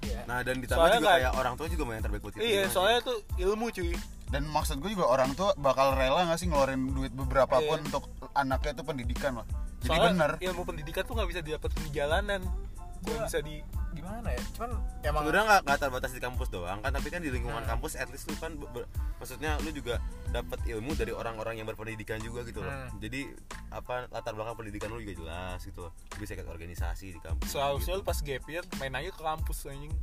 iya 0.00 0.24
nah 0.24 0.40
dan 0.40 0.56
ditambah 0.56 0.78
Soalnya 0.80 0.96
juga 0.96 1.04
nggak- 1.04 1.20
kayak 1.20 1.32
orang 1.36 1.54
tua 1.54 1.66
juga 1.66 1.82
mau 1.82 1.92
yang 1.92 2.00
terbaik 2.00 2.22
buat 2.22 2.32
kita 2.32 2.40
Iya 2.40 2.48
juga 2.56 2.70
soalnya 2.70 2.98
tuh 3.02 3.16
ilmu 3.36 3.66
cuy 3.68 3.92
Dan 4.30 4.42
maksud 4.46 4.76
gue 4.78 4.90
juga 4.90 5.06
orang 5.06 5.34
tua 5.34 5.50
bakal 5.54 5.92
rela 5.92 6.22
nggak 6.22 6.38
sih 6.38 6.46
ngeluarin 6.46 6.86
duit 6.88 7.10
beberapa 7.10 7.50
Iya. 7.52 7.66
pun 7.66 7.78
untuk 7.82 8.04
anaknya 8.32 8.72
itu 8.72 8.82
pendidikan 8.84 9.32
lah. 9.34 9.46
Jadi 9.80 9.90
Soalnya 9.90 10.06
bener. 10.08 10.30
ilmu 10.40 10.62
pendidikan 10.62 11.02
tuh 11.02 11.14
gak 11.14 11.26
bisa 11.26 11.40
didapetin 11.40 11.80
di 11.82 11.90
jalanan 11.90 12.40
Gak 12.40 13.02
Gua- 13.02 13.26
bisa 13.26 13.38
di 13.40 13.54
gimana 13.92 14.28
ya 14.28 14.40
cuman 14.52 14.70
emang 15.00 15.22
sebenarnya 15.22 15.44
nggak 15.44 15.60
nggak 15.62 15.78
terbatas 15.78 16.10
di 16.10 16.20
kampus 16.20 16.48
doang 16.48 16.78
kan 16.78 16.90
tapi 16.90 17.08
kan 17.08 17.18
di 17.18 17.28
lingkungan 17.28 17.58
Hmm. 17.58 17.70
kampus 17.70 17.92
at 17.94 18.06
least 18.06 18.24
lu 18.24 18.36
kan 18.36 18.54
be- 18.54 18.70
be- 18.72 18.86
maksudnya 19.16 19.58
lu 19.58 19.70
juga 19.70 19.98
dapat 20.28 20.62
ilmu 20.64 20.92
dari 20.92 21.10
orang-orang 21.10 21.54
yang 21.54 21.66
berpendidikan 21.66 22.18
juga 22.18 22.40
gitu 22.42 22.60
loh 22.60 22.70
Hmm. 22.70 22.96
jadi 22.96 23.34
apa 23.68 24.06
latar 24.08 24.32
belakang 24.32 24.54
pendidikan 24.56 24.88
lu 24.88 24.98
juga 24.98 25.14
jelas 25.16 25.60
gitu 25.60 25.80
loh 25.80 25.92
Lu 25.92 26.16
bisa 26.18 26.32
ikut 26.32 26.46
organisasi 26.46 27.06
di 27.10 27.20
kampus 27.20 27.50
Seharusnya 27.50 27.94
lu 27.94 28.00
gitu. 28.00 28.06
pas 28.06 28.18
gap 28.20 28.44
year 28.46 28.64
main 28.76 28.94
aja 28.94 29.10
ke 29.10 29.20
kampus 29.20 29.58
anjing 29.66 29.92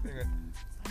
Iya 0.00 0.12
nggak? 0.12 0.28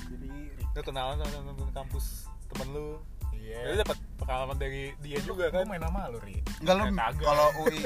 jadi 0.07 0.29
Lu 0.71 0.81
kenalan 0.81 1.15
sama 1.17 1.29
temen 1.49 1.71
kampus 1.71 2.05
temen 2.47 2.67
lu 2.69 2.87
iya 3.33 3.59
Jadi 3.65 3.75
dapat 3.79 3.97
pengalaman 4.17 4.55
dari 4.55 4.91
dia 4.99 5.17
juga 5.21 5.47
Gua 5.47 5.55
kan 5.55 5.67
main 5.67 5.81
sama 5.81 6.07
lu 6.07 6.19
Ri 6.19 6.37
Enggak 6.59 6.75
lu 6.77 6.83
kalau 7.17 7.47
UI 7.61 7.79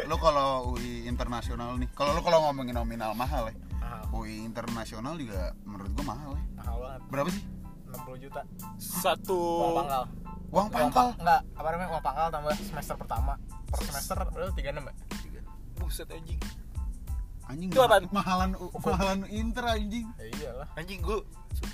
lu 0.00 0.16
kalau 0.16 0.48
UI 0.70 1.02
internasional 1.04 1.74
nih. 1.74 1.90
Kalau 1.90 2.14
lu 2.14 2.22
kalau 2.22 2.46
ngomongin 2.46 2.72
nominal 2.72 3.10
mahal 3.12 3.48
ya. 3.48 3.54
Mahal 3.90 4.06
UI 4.12 4.34
internasional 4.40 5.14
juga 5.14 5.42
menurut 5.62 5.90
gua 5.92 6.06
mahal 6.08 6.30
ya. 6.32 6.44
mahal 6.56 6.76
banget 6.78 7.00
Berapa 7.08 7.28
sih? 7.28 7.42
60 7.90 8.22
juta 8.22 8.40
Satu 8.76 9.38
uang 9.60 9.74
pangkal 9.76 10.02
Uang 10.48 10.68
pangkal. 10.68 11.06
pa- 11.10 11.16
enggak 11.16 11.40
apa 11.52 11.68
namanya 11.68 11.88
uang 11.90 12.04
pangkal 12.04 12.26
tambah 12.28 12.52
semester 12.56 12.94
pertama 12.96 13.32
per 13.66 13.78
semester 13.80 14.16
berarti 14.24 14.52
36 14.56 14.86
ya 15.28 15.42
Buset 15.76 16.08
anjing 16.08 16.40
Anjing 17.44 17.66
Itu 17.68 17.80
apaan? 17.80 18.06
mahalan 18.08 18.50
mahalan 18.78 19.18
Inter 19.28 19.64
anjing. 19.68 20.06
ya 20.14 20.26
iyalah 20.32 20.68
Anjing 20.74 21.00
gue 21.00 21.18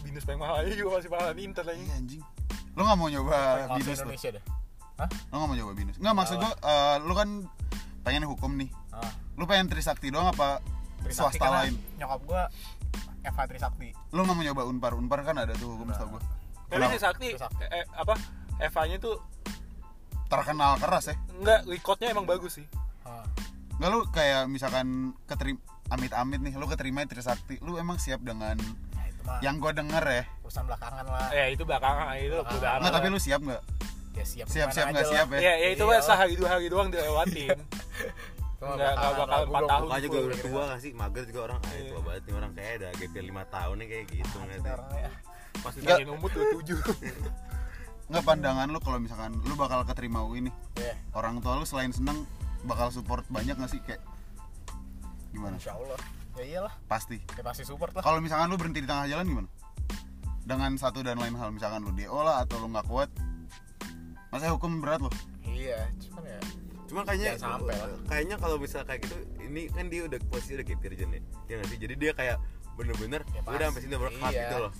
Binus 0.01 0.25
paling 0.25 0.41
mahal 0.41 0.55
aja 0.59 0.73
juga 0.73 0.97
masih 0.97 1.11
mahalan 1.11 1.37
Inter 1.39 1.65
anjing 1.67 1.85
Iya 1.85 1.97
anjing. 1.97 2.23
Lu 2.73 2.81
nggak 2.81 2.97
mau 2.97 3.09
nyoba 3.09 3.37
Kalau 3.63 3.77
binus 3.77 3.99
lu? 3.99 4.05
Indonesia 4.07 4.31
dah 4.33 4.45
Hah? 4.97 5.09
Lu 5.27 5.35
nggak 5.35 5.49
mau 5.49 5.57
nyoba 5.59 5.73
binus? 5.75 5.97
Nggak 5.99 6.15
maksud 6.15 6.37
gua 6.39 6.53
eh, 6.57 6.97
lu 6.99 7.13
kan 7.13 7.29
pengen 8.01 8.25
hukum 8.25 8.53
nih. 8.55 8.71
Ah, 8.89 9.13
Lu 9.35 9.45
pengen 9.45 9.67
Trisakti 9.67 10.09
doang 10.09 10.31
apa 10.31 10.65
Trisakti 11.07 11.39
swasta 11.39 11.47
lain? 11.49 11.75
nyokap 11.97 12.21
gua 12.23 12.43
FH 13.23 13.39
Trisakti 13.47 13.89
Lu 14.11 14.23
mau 14.23 14.35
nyoba 14.35 14.63
Unpar? 14.65 14.93
Unpar 14.93 15.21
kan 15.23 15.37
ada 15.37 15.53
tuh 15.53 15.73
hukum 15.73 15.89
setahu 15.89 16.15
gua. 16.15 16.23
Tapi 16.67 16.73
Kenapa? 16.73 16.93
si 16.93 16.99
Sakti 16.99 17.29
Sakti. 17.35 17.65
eh, 17.65 17.87
apa 17.91 18.15
Eva-nya 18.59 18.97
tuh 18.97 19.17
Terkenal 20.27 20.75
keras 20.77 21.07
ya. 21.07 21.15
enggak 21.33 21.61
recordnya 21.65 22.09
emang 22.11 22.25
bagus 22.25 22.59
sih 22.59 22.67
Ah, 23.03 23.23
Nggak 23.77 23.89
lu 23.89 24.01
kayak 24.09 24.43
misalkan 24.47 24.87
keterima 25.25 25.63
amit-amit 25.87 26.41
nih, 26.41 26.53
lu 26.53 26.67
keterima 26.67 26.99
di 27.01 27.09
Trisakti, 27.09 27.63
lu 27.63 27.77
emang 27.77 27.95
siap 27.97 28.19
dengan 28.21 28.59
nah 29.23 29.39
yang 29.39 29.59
gua 29.59 29.71
denger 29.71 30.03
ya. 30.03 30.23
urusan 30.41 30.63
belakangan 30.65 31.03
lah 31.05 31.31
Eh 31.31 31.51
itu 31.51 31.63
belakangan 31.63 32.15
itu 32.17 32.31
Belakangan. 32.33 32.59
udah 32.59 32.71
Nggak, 32.79 32.93
tapi 32.93 33.07
lu 33.07 33.19
siap 33.19 33.41
nggak? 33.41 33.63
ya 34.13 34.25
siap 34.25 34.47
Siap 34.49 34.69
siap 34.73 34.87
nggak 34.89 35.07
siap 35.07 35.29
ya? 35.29 35.39
Ya, 35.41 35.53
ya 35.57 35.69
itu 35.69 35.79
Iya 35.79 35.85
mah 35.85 35.93
lah. 35.93 36.03
sehari 36.03 36.35
dua 36.35 36.49
hari 36.49 36.67
doang 36.67 36.89
dilewatin. 36.89 37.59
Itu 38.57 38.63
mah 38.63 38.73
Nggak- 38.73 38.95
nggak 38.97 39.13
bakal 39.13 39.13
lah, 39.13 39.27
gua 39.29 39.37
empat 39.37 39.53
belum- 39.53 39.69
tahun. 39.69 39.83
Mukanya 39.85 40.03
juga 40.03 40.17
gua 40.17 40.27
udah 40.27 40.39
tua 40.41 40.63
gak 40.67 40.81
sih? 40.81 40.91
Mager 40.93 41.25
juga 41.25 41.41
orang 41.45 41.59
Ah 41.59 41.73
tua 41.87 42.01
banget 42.03 42.23
nih 42.25 42.35
orang 42.35 42.53
kayak 42.53 42.73
ada 42.75 42.89
GP 42.95 43.15
5 43.23 43.45
tahun 43.47 43.75
nih 43.77 43.87
kayak 43.87 44.05
gitu 44.11 44.25
Ah, 44.33 44.43
ngeliatnya. 44.43 44.73
orangnya. 44.73 45.11
Pas 45.57 45.73
Nggak. 45.73 45.77
ditanyain 45.77 46.11
umur 46.11 46.29
tuh 46.31 46.45
tujuh. 46.55 46.79
Nggak 48.07 48.23
pandangan 48.25 48.67
lu 48.67 48.79
kalau 48.79 48.99
misalkan 48.99 49.31
lu 49.37 49.55
bakal 49.55 49.81
keterima 49.83 50.21
UI 50.23 50.41
nih, 50.41 50.55
Iya, 50.77 50.95
orang 51.13 51.35
tua 51.39 51.53
lu 51.55 51.65
selain 51.65 51.91
seneng 51.91 52.23
bakal 52.63 52.89
support 52.89 53.27
banyak 53.27 53.53
nggak 53.53 53.69
sih 53.69 53.81
kayak 53.81 53.99
gimana? 55.29 55.55
Insya 55.55 55.75
Allah 55.75 55.99
ya 56.35 56.45
iyalah 56.47 56.75
Pasti. 56.87 57.17
ya 57.27 57.43
pasti 57.43 57.63
support 57.63 57.91
lah 57.91 58.01
Kalau 58.01 58.21
misalkan 58.21 58.47
lu 58.47 58.57
berhenti 58.57 58.79
di 58.79 58.87
tengah 58.87 59.05
jalan 59.07 59.27
gimana? 59.27 59.49
Dengan 60.41 60.71
satu 60.77 61.01
dan 61.01 61.17
lain 61.17 61.35
hal, 61.35 61.51
misalkan 61.51 61.83
lu 61.83 61.91
DO 61.91 62.21
lah 62.21 62.41
atau 62.41 62.57
lu 62.59 62.71
nggak 62.71 62.87
kuat, 62.87 63.11
masa 64.29 64.49
hukum 64.49 64.79
berat 64.79 65.01
loh? 65.01 65.11
iya 65.45 65.89
cuman 65.99 66.23
ya 66.25 66.39
Cuma 66.87 67.01
kayaknya 67.03 67.35
sampai 67.37 67.75
lah. 67.75 67.89
kayaknya 68.07 68.37
kalau 68.37 68.57
misal 68.57 68.83
kayak 68.83 69.03
gitu 69.03 69.17
ini 69.41 69.67
kan 69.69 69.87
dia 69.87 70.05
udah 70.05 70.19
posisi 70.27 70.55
udah 70.55 70.65
GP 70.65 70.83
Jen 70.95 71.11
ya. 71.11 71.21
Ya 71.47 71.55
nggak 71.57 71.69
sih? 71.69 71.79
Jadi 71.79 71.95
dia 71.97 72.13
kayak 72.13 72.37
bener-bener 72.75 73.21
Ya 73.29 73.41
udah 73.43 73.67
sampai 73.67 73.81
sini 73.81 73.91
udah 73.91 74.03
berkat 74.05 74.33
Iya. 74.33 74.43
gitu 74.43 74.57
loh. 74.61 74.73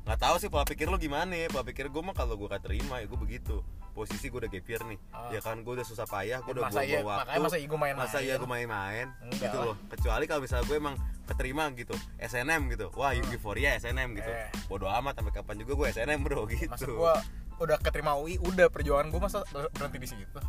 Nggak 0.00 0.18
tahu 0.18 0.34
sih 0.36 0.48
pola 0.48 0.64
pikir 0.64 0.86
lu 0.86 0.96
gimana 0.96 1.32
ya. 1.32 1.46
Pola 1.46 1.62
pikir 1.62 1.86
gue 1.86 2.00
mah 2.00 2.12
kalau 2.12 2.34
gue 2.34 2.46
gak 2.46 2.62
terima 2.62 2.98
ya 2.98 3.06
gue 3.06 3.18
begitu. 3.18 3.60
Posisi 3.90 4.26
gue 4.26 4.38
udah 4.38 4.48
year 4.48 4.82
nih. 4.82 4.98
Ah. 5.10 5.28
Ya 5.28 5.40
kan 5.40 5.60
gue 5.60 5.72
udah 5.72 5.82
susah 5.82 6.04
payah, 6.04 6.40
gue 6.40 6.52
udah 6.52 6.64
Masa 6.64 6.80
iya- 6.80 7.02
waktu. 7.02 7.20
makanya 7.20 7.40
masa 7.42 7.56
iya 7.56 7.66
gua 7.66 7.78
main-main? 7.78 8.06
Masa 8.06 8.18
iya 8.20 8.34
gue 8.36 8.48
main-main 8.48 9.06
gitu 9.32 9.50
lah. 9.52 9.66
loh. 9.66 9.76
Kecuali 9.88 10.24
kalau 10.24 10.40
misalnya 10.40 10.64
gue 10.64 10.76
emang 10.78 10.96
keterima 11.26 11.64
gitu. 11.72 11.94
SNM 12.16 12.62
gitu. 12.70 12.86
Wah, 12.94 13.12
euforia 13.12 13.74
SNM 13.76 14.14
gitu. 14.14 14.30
Eh. 14.30 14.48
Bodoh 14.66 14.88
amat 14.90 15.14
sampai 15.16 15.32
kapan 15.32 15.56
juga 15.58 15.72
gue 15.76 15.86
SNM 15.90 16.20
bro 16.20 16.46
gitu. 16.48 16.70
masa 16.70 16.86
gua 16.86 17.14
udah 17.60 17.76
keterima 17.76 18.16
UI 18.16 18.40
udah 18.40 18.66
perjuangan 18.66 19.10
gua 19.10 19.20
masa 19.22 19.44
ber- 19.48 19.68
berhenti 19.70 19.98
di 20.00 20.08
situ 20.08 20.40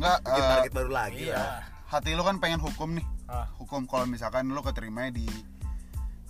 Nggak, 0.00 0.18
Bikin 0.22 0.40
eh, 0.40 0.48
target 0.48 0.72
baru 0.72 0.90
lagi 0.90 1.22
iya 1.22 1.36
lah. 1.36 1.60
hati 1.86 2.10
lu 2.14 2.22
kan 2.22 2.36
pengen 2.38 2.56
hukum 2.58 2.96
nih. 2.96 3.06
ah 3.26 3.46
Hukum 3.56 3.84
kalau 3.84 4.06
misalkan 4.06 4.48
lu 4.48 4.60
keterima 4.60 5.10
di 5.10 5.28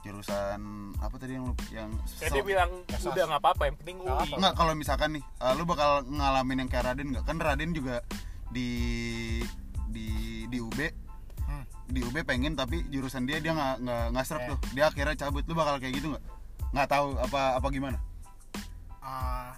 jurusan 0.00 0.61
apa 0.96 1.14
tadi 1.14 1.37
yang 1.37 1.44
lu 1.44 1.54
yang 1.70 1.92
Kayak 2.16 2.33
dia 2.33 2.42
bilang 2.42 2.70
Esas. 2.88 3.04
udah 3.06 3.24
nggak 3.26 3.38
apa-apa 3.38 3.62
yang 3.64 3.76
penting 3.76 3.96
Nggak 4.00 4.16
UI. 4.18 4.33
Enggak, 4.35 4.54
kalau 4.54 4.72
misalkan 4.74 5.11
nih, 5.12 5.22
eh, 5.22 5.52
lu 5.54 5.64
bakal 5.64 5.90
ngalamin 6.02 6.56
yang 6.59 6.68
kayak 6.68 6.85
Raden 6.87 7.09
nggak? 7.11 7.24
Kan 7.24 7.37
Raden 7.37 7.70
juga 7.70 7.96
di 8.48 8.68
di 9.87 10.06
di 10.46 10.59
UB 10.59 10.80
Hmm. 11.40 11.66
di 11.85 12.00
UB 12.00 12.22
pengen 12.22 12.54
tapi 12.54 12.87
jurusan 12.87 13.22
dia 13.22 13.38
dia 13.38 13.50
nggak 13.50 13.74
nggak 13.80 14.04
nggak 14.11 14.24
serap 14.24 14.42
Eh. 14.42 14.48
tuh. 14.48 14.59
Dia 14.72 14.85
akhirnya 14.87 15.14
cabut. 15.16 15.42
Lu 15.44 15.52
bakal 15.52 15.76
kayak 15.76 15.94
gitu 15.94 16.11
nggak? 16.11 16.24
Nggak 16.70 16.88
tahu 16.88 17.06
apa 17.16 17.40
apa 17.54 17.66
gimana? 17.68 17.98
ah 19.00 19.56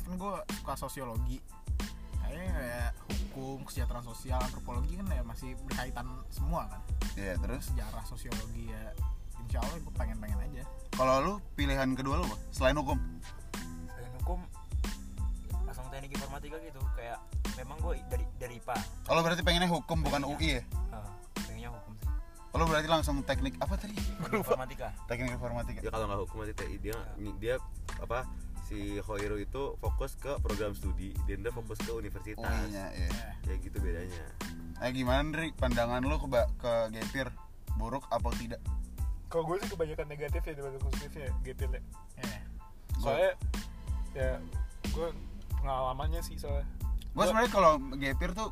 kan 0.00 0.12
gue 0.12 0.34
suka 0.52 0.74
sosiologi 0.76 1.38
kayaknya 2.24 2.52
kayak 2.54 2.88
hukum 3.10 3.58
kesejahteraan 3.62 4.04
sosial 4.04 4.38
antropologi 4.38 4.92
kan 4.94 5.06
ya 5.08 5.22
masih 5.22 5.50
berkaitan 5.62 6.06
semua 6.28 6.66
kan 6.66 6.80
Iya, 7.14 7.38
terus 7.38 7.70
sejarah 7.70 8.02
sosiologi 8.04 8.68
ya 8.68 8.82
insya 9.38 9.58
Allah 9.60 9.76
gue 9.76 9.94
pengen 9.94 10.18
pengen 10.18 10.38
aja 10.40 10.62
kalau 10.90 11.14
lu 11.20 11.32
pilihan 11.54 11.90
kedua 11.92 12.18
lu 12.18 12.24
apa? 12.24 12.36
Selain 12.50 12.74
hukum? 12.74 12.98
selain 13.90 14.12
hukum 14.18 14.38
langsung 15.64 15.86
teknik 15.88 16.10
informatika 16.12 16.56
gitu 16.60 16.80
kayak 16.94 17.18
memang 17.54 17.76
gue 17.78 17.94
dari 18.08 18.24
dari 18.36 18.54
IPA 18.58 18.76
Kalau 19.04 19.20
berarti 19.20 19.42
pengennya 19.42 19.68
hukum 19.68 19.98
bukan 20.00 20.22
UI 20.24 20.58
ya? 20.58 20.62
Ah, 20.90 21.06
pengennya 21.36 21.70
hukum 21.70 21.92
sih 21.94 22.08
Kalau 22.50 22.64
berarti 22.64 22.88
langsung 22.88 23.16
teknik 23.22 23.54
apa 23.58 23.74
tadi? 23.74 23.94
informatika 24.24 24.88
Teknik 25.06 25.30
informatika. 25.34 25.78
ya 25.82 25.90
kalau 25.90 26.06
nggak 26.06 26.20
hukum 26.24 26.36
nanti 26.40 26.54
TI 26.54 26.76
dia 26.80 26.96
dia 27.38 27.54
apa 27.98 28.26
si 28.64 28.96
Hoiro 29.04 29.36
itu 29.36 29.76
fokus 29.78 30.16
ke 30.16 30.40
program 30.40 30.72
studi 30.72 31.12
Denda 31.28 31.52
fokus 31.52 31.76
ke 31.84 31.92
universitas. 31.92 32.40
UI 32.40 32.72
nya 32.72 32.88
ya 32.96 33.08
kayak 33.44 33.58
gitu 33.60 33.76
bedanya. 33.78 34.24
Eh 34.80 34.90
gimana 34.96 35.28
Dri 35.30 35.52
pandangan 35.52 36.00
lu 36.00 36.16
ke 36.16 36.28
ke 36.58 36.72
gapir 36.96 37.28
buruk 37.76 38.08
apa 38.08 38.32
tidak? 38.40 38.60
Kalau 39.28 39.44
gue 39.50 39.56
sih 39.60 39.68
kebanyakan 39.68 40.06
negatif 40.08 40.42
ya 40.46 40.52
daripada 40.56 40.78
positifnya 40.80 41.28
gapir 41.44 41.68
ya. 41.68 41.82
Eh, 42.24 42.40
soalnya 43.02 43.32
ya 44.16 44.30
gue 44.88 45.08
pengalamannya 45.60 46.20
sih 46.24 46.40
soalnya. 46.40 46.64
Gue 47.12 47.24
sebenarnya 47.28 47.52
kalau 47.52 47.76
gapir 48.00 48.32
tuh 48.32 48.50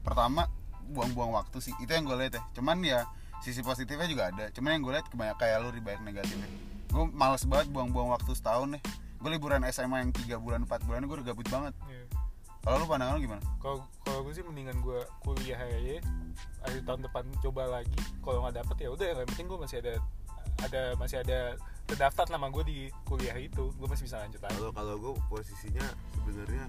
pertama 0.00 0.48
buang-buang 0.90 1.36
waktu 1.36 1.60
sih. 1.60 1.76
Itu 1.84 1.92
yang 1.92 2.08
gue 2.08 2.16
lihat 2.16 2.40
ya. 2.40 2.42
Cuman 2.56 2.80
ya 2.80 3.04
sisi 3.44 3.60
positifnya 3.60 4.08
juga 4.08 4.32
ada. 4.32 4.48
Cuman 4.56 4.80
yang 4.80 4.82
gue 4.88 4.92
lihat 4.96 5.06
kebanyakan 5.12 5.36
kayak 5.36 5.56
lu 5.60 5.68
di 5.74 5.82
banyak 5.84 6.00
negatifnya. 6.00 6.48
Gue 6.90 7.04
males 7.12 7.44
banget 7.44 7.68
buang-buang 7.70 8.08
waktu 8.14 8.32
setahun 8.32 8.78
nih 8.78 8.82
gue 9.20 9.30
liburan 9.36 9.60
SMA 9.68 9.96
yang 10.00 10.12
tiga 10.16 10.36
bulan 10.40 10.64
4 10.64 10.88
bulan 10.88 11.04
gue 11.04 11.16
udah 11.20 11.26
gabut 11.28 11.48
banget. 11.52 11.74
Ya. 11.86 12.04
kalau 12.60 12.76
lu 12.84 12.86
pandangan 12.88 13.16
lu 13.16 13.20
gimana? 13.24 13.42
Kalau 13.56 13.88
kalau 14.04 14.20
gue 14.24 14.32
sih 14.36 14.44
mendingan 14.44 14.80
gue 14.84 15.00
kuliah 15.24 15.56
aja. 15.60 16.00
Akhir 16.64 16.80
tahun 16.84 17.00
depan 17.08 17.24
coba 17.40 17.62
lagi. 17.80 18.00
Kalau 18.20 18.44
nggak 18.44 18.56
dapet 18.64 18.76
ya 18.84 18.88
udah 18.92 19.06
yang 19.12 19.28
penting 19.32 19.46
gue 19.48 19.58
masih 19.60 19.76
ada 19.80 19.94
ada 20.60 20.82
masih 21.00 21.16
ada 21.24 21.56
terdaftar 21.88 22.26
nama 22.28 22.52
gue 22.52 22.64
di 22.64 22.78
kuliah 23.08 23.36
itu. 23.36 23.72
Gue 23.76 23.88
masih 23.88 24.04
bisa 24.08 24.20
lanjut 24.20 24.40
lagi. 24.44 24.56
Kalau 24.56 24.72
kalau 24.76 24.94
gue 25.00 25.12
posisinya 25.28 25.86
sebenarnya 26.16 26.64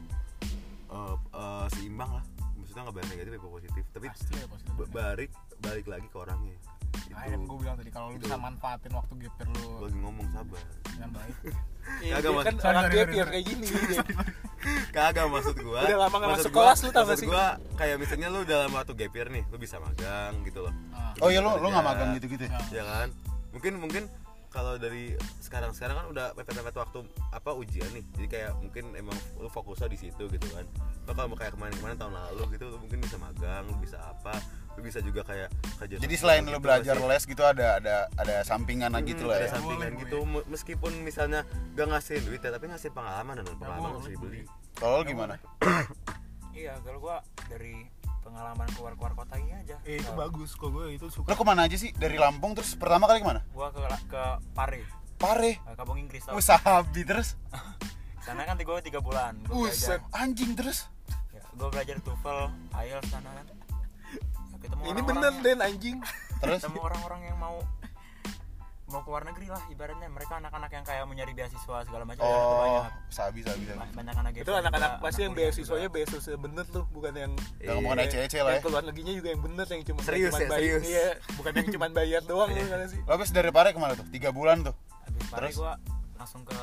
eh, 0.92 1.16
eh, 1.16 1.66
seimbang 1.76 2.12
lah. 2.20 2.26
Maksudnya 2.56 2.82
nggak 2.88 2.96
banyak 2.96 3.10
negatif 3.16 3.32
ya 3.36 3.42
positif. 3.52 3.84
Tapi 3.92 4.06
pasti 4.12 4.34
ya 4.36 4.48
positif. 4.48 4.74
ba- 4.80 4.92
balik 4.92 5.32
balik 5.60 5.86
lagi 5.92 6.08
ke 6.08 6.18
orangnya 6.20 6.56
itu 6.94 7.14
Ah, 7.14 7.26
yang 7.26 7.44
gue 7.44 7.58
bilang 7.58 7.76
tadi 7.76 7.90
kalau 7.90 8.08
lu 8.10 8.18
bisa 8.18 8.36
manfaatin 8.36 8.92
waktu 8.92 9.14
gapir 9.20 9.46
lu 9.48 9.62
Gua 9.72 9.86
lagi 9.86 10.00
ngomong 10.00 10.28
sabar 10.30 10.62
dengan 10.88 11.10
baik 11.12 11.36
Iya, 12.00 12.14
dia 12.16 12.30
kan 12.32 12.54
Sorry, 12.56 12.76
sorry, 12.78 12.94
year 12.94 13.08
sorry. 13.20 13.32
kayak 13.32 13.46
gini 13.48 13.66
dia. 13.90 14.02
kagak 14.92 15.26
maksud 15.28 15.56
gua 15.60 15.80
Udah 15.82 15.98
lama 16.00 16.18
maksud 16.20 16.34
masuk 16.38 16.52
kelas 16.52 16.80
lu 16.80 16.90
tau 16.90 16.94
gak 16.94 17.08
maksud 17.08 17.18
sih? 17.18 17.28
gua 17.28 17.46
kayak 17.76 17.96
misalnya 17.98 18.28
lu 18.30 18.40
dalam 18.44 18.70
waktu 18.70 18.92
gap 18.96 19.12
year 19.12 19.30
nih 19.30 19.44
lu 19.46 19.58
bisa 19.58 19.76
magang 19.78 20.34
gitu 20.44 20.60
loh 20.62 20.74
Ah. 20.92 21.14
oh 21.20 21.30
iya 21.30 21.40
lu 21.40 21.50
lu 21.52 21.68
nggak 21.68 21.80
Kerja. 21.80 21.92
magang 21.92 22.10
gitu-gitu 22.16 22.44
ya? 22.46 22.60
ya 22.72 22.84
kan 22.84 23.08
mungkin 23.52 23.74
mungkin 23.78 24.04
kalau 24.48 24.76
dari 24.76 25.16
sekarang 25.40 25.72
sekarang 25.72 25.96
kan 25.96 26.08
udah 26.08 26.26
mepet-mepet 26.34 26.76
waktu 26.76 27.00
apa 27.30 27.50
ujian 27.52 27.88
nih 27.90 28.04
jadi 28.12 28.28
kayak 28.30 28.52
mungkin 28.58 28.84
emang 28.94 29.16
lu 29.36 29.48
fokusnya 29.48 29.88
di 29.88 29.98
situ 29.98 30.24
gitu 30.26 30.48
kan 30.50 30.68
lo 31.02 31.12
kalau 31.12 31.28
mau 31.28 31.36
kayak 31.36 31.56
kemarin-kemarin 31.56 31.96
tahun 31.96 32.14
lalu 32.14 32.44
gitu 32.54 32.66
lu 32.68 32.78
mungkin 32.78 33.00
bisa 33.00 33.16
magang 33.16 33.64
lu 33.66 33.76
bisa 33.78 33.96
apa 33.98 34.36
lu 34.72 34.82
bisa 34.82 35.00
juga 35.00 35.22
kayak 35.22 35.50
kerja 35.78 35.96
jadi 35.98 36.16
selain 36.16 36.42
gitu 36.42 36.52
lu 36.52 36.60
belajar 36.60 36.96
sih. 36.96 37.06
les 37.06 37.24
gitu 37.26 37.44
ada 37.44 37.78
ada 37.78 37.96
ada 38.14 38.36
sampingan 38.42 38.92
Hmm, 38.92 39.04
gitu 39.04 39.24
lah 39.26 39.36
ada 39.36 39.46
ya? 39.46 39.52
sampingan 39.52 39.90
Boleh, 39.90 40.02
gitu. 40.02 40.18
Me- 40.24 40.48
meskipun 40.48 40.92
misalnya 41.00 41.44
gak 41.74 41.88
ngasihin 41.88 42.24
duit 42.24 42.40
ya 42.40 42.50
tapi 42.50 42.66
ngasihin 42.66 42.94
pengalaman 42.94 43.34
dan 43.36 43.46
pengalaman 43.52 43.90
harus 43.94 44.08
dibeli 44.08 44.42
kalau 44.74 45.00
lu 45.00 45.06
gimana? 45.06 45.36
Iya 46.52 46.76
kalau 46.82 47.00
gua 47.00 47.18
dari 47.48 47.88
pengalaman 48.22 48.68
keluar 48.72 48.94
keluar 48.94 49.14
kota 49.16 49.36
ini 49.36 49.56
aja. 49.56 49.80
Eh, 49.82 49.98
itu 49.98 50.12
bagus 50.14 50.54
kok 50.54 50.70
gue 50.70 50.94
itu 50.94 51.08
lu 51.08 51.12
suka 51.14 51.32
ke 51.32 51.42
mana 51.42 51.64
aja 51.64 51.74
sih? 51.74 51.90
Dari 51.92 52.16
Lampung 52.16 52.54
terus 52.54 52.76
pertama 52.76 53.08
kali 53.08 53.18
ke 53.18 53.26
mana? 53.26 53.42
Gua 53.50 53.72
ke 53.72 53.80
ke 54.06 54.24
Pare. 54.52 54.84
Pare? 55.16 55.58
Eh, 55.58 55.76
kampung 55.76 55.98
Inggris 55.98 56.22
tau. 56.22 56.36
Usahabi 56.36 57.02
terus? 57.02 57.40
Sana 58.22 58.44
kan 58.44 58.54
gue 58.54 58.78
tiga 58.84 59.00
bulan 59.00 59.40
gua 59.44 59.66
belajar. 59.66 60.04
anjing 60.14 60.54
terus? 60.54 60.86
Ya, 61.32 61.42
gue 61.42 61.68
belajar 61.68 61.98
TOEFL 62.00 62.40
IELTS 62.76 63.10
sana 63.10 63.30
kan 63.34 63.46
ketemu 64.62 64.82
ini 64.86 65.02
bener 65.02 65.32
yang- 65.32 65.42
Den 65.42 65.60
anjing. 65.60 65.98
Terus? 66.40 66.60
Ketemu 66.60 66.80
orang-orang 66.80 67.22
yang 67.24 67.38
mau 67.38 67.58
mau 68.88 69.00
ke 69.00 69.10
luar 69.10 69.24
negeri 69.24 69.48
lah 69.48 69.64
ibaratnya. 69.68 70.04
Mereka 70.06 70.34
anak-anak 70.38 70.68
yang 70.70 70.84
kayak 70.84 71.04
mau 71.06 71.14
nyari 71.14 71.32
beasiswa 71.32 71.78
segala 71.82 72.04
macam. 72.04 72.22
Oh 72.22 72.60
banyak 72.60 72.92
sabi 73.08 73.40
sabi 73.40 73.64
sabi. 73.64 73.80
Ba- 73.80 73.96
banyak 73.96 74.16
anak 74.18 74.32
itu 74.36 74.52
anak-anak 74.52 74.92
pasti 75.00 75.22
yang 75.22 75.32
beasiswanya 75.32 75.88
beasiswa 75.88 76.36
bener 76.36 76.66
tuh 76.66 76.84
bukan 76.90 77.14
yang 77.16 77.32
yang 77.58 77.80
ngomongin 77.80 78.04
Iya. 78.04 78.08
ece-ece 78.28 78.40
lah 78.40 78.52
yang 78.52 78.60
ya. 78.60 78.66
keluar 78.66 78.84
negerinya 78.84 79.14
juga 79.14 79.30
yang 79.30 79.42
bener 79.42 79.66
yang 79.66 79.82
cuma 79.86 80.00
Serius 80.04 80.28
cuman 80.28 80.40
ya, 80.40 80.50
bayar 80.50 80.60
serius. 80.60 80.84
iya 80.86 81.08
bukan 81.34 81.52
yang 81.56 81.68
cuma 81.72 81.86
bayar 81.90 82.22
doang 82.22 82.50
lu 82.50 82.62
kan 82.62 82.80
sih? 82.86 83.00
Habis 83.02 83.30
dari 83.32 83.50
Pare 83.50 83.70
ke 83.72 83.80
mana 83.80 83.94
tuh? 83.94 84.08
Tiga 84.10 84.30
bulan 84.30 84.58
tuh? 84.62 84.76
Habis 85.06 85.24
Pare 85.26 85.40
Terus? 85.48 85.56
gue 85.56 85.72
langsung 86.14 86.42
ke 86.44 86.60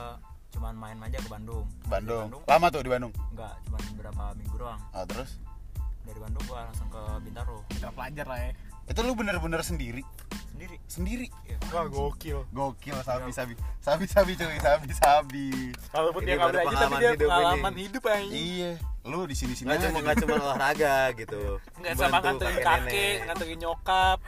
cuman 0.48 0.74
main 0.74 0.98
aja 1.00 1.16
ke 1.16 1.28
Bandung. 1.28 1.64
Bandung. 1.86 2.28
Bandung. 2.28 2.42
Lama 2.44 2.66
tuh 2.68 2.80
di 2.82 2.90
Bandung? 2.90 3.12
Enggak 3.32 3.56
cuman 3.64 3.80
beberapa 3.90 4.22
minggu 4.34 4.56
doang. 4.58 4.80
Ah 4.92 5.04
terus 5.04 5.40
dari 6.08 6.18
Bandung 6.24 6.44
gue 6.48 6.56
langsung 6.56 6.88
ke 6.88 7.02
Bintaro. 7.20 7.56
Kita 7.68 7.88
pelajar 7.92 8.26
lah 8.26 8.38
ya. 8.40 8.50
Itu 8.88 9.00
lu 9.04 9.12
bener-bener 9.12 9.60
sendiri? 9.60 10.02
Sendiri. 10.48 10.76
Sendiri? 10.88 11.26
Iya. 11.44 11.56
wah 11.68 11.84
gokil. 11.84 12.48
Gokil 12.48 12.96
sabi 13.04 13.30
sabi. 13.36 13.52
Sabi 13.84 14.04
sabi 14.08 14.32
cuy 14.40 14.56
sabi 14.56 14.88
sabi. 14.96 15.48
Walaupun 15.92 16.20
Ini 16.24 16.28
dia 16.32 16.34
nggak 16.40 16.48
baru 16.48 16.58
belajar 16.64 16.88
tapi 16.88 16.96
pengalaman 16.96 16.98
dia 16.98 17.10
hidup 17.12 17.20
ini. 17.20 17.28
pengalaman 17.28 17.74
hidup 17.76 18.02
aja 18.08 18.32
iya. 18.32 18.72
Lu 19.04 19.20
di 19.28 19.36
sini 19.36 19.52
sini 19.52 19.68
nggak 19.68 19.80
cuma 19.84 19.98
nggak 20.00 20.16
cuma 20.24 20.34
olahraga 20.40 20.96
gitu. 21.12 21.42
Nggak 21.78 21.94
sama 22.00 22.18
nganterin 22.24 22.58
kakek 22.64 23.16
nganterin 23.28 23.58
nyokap. 23.60 24.18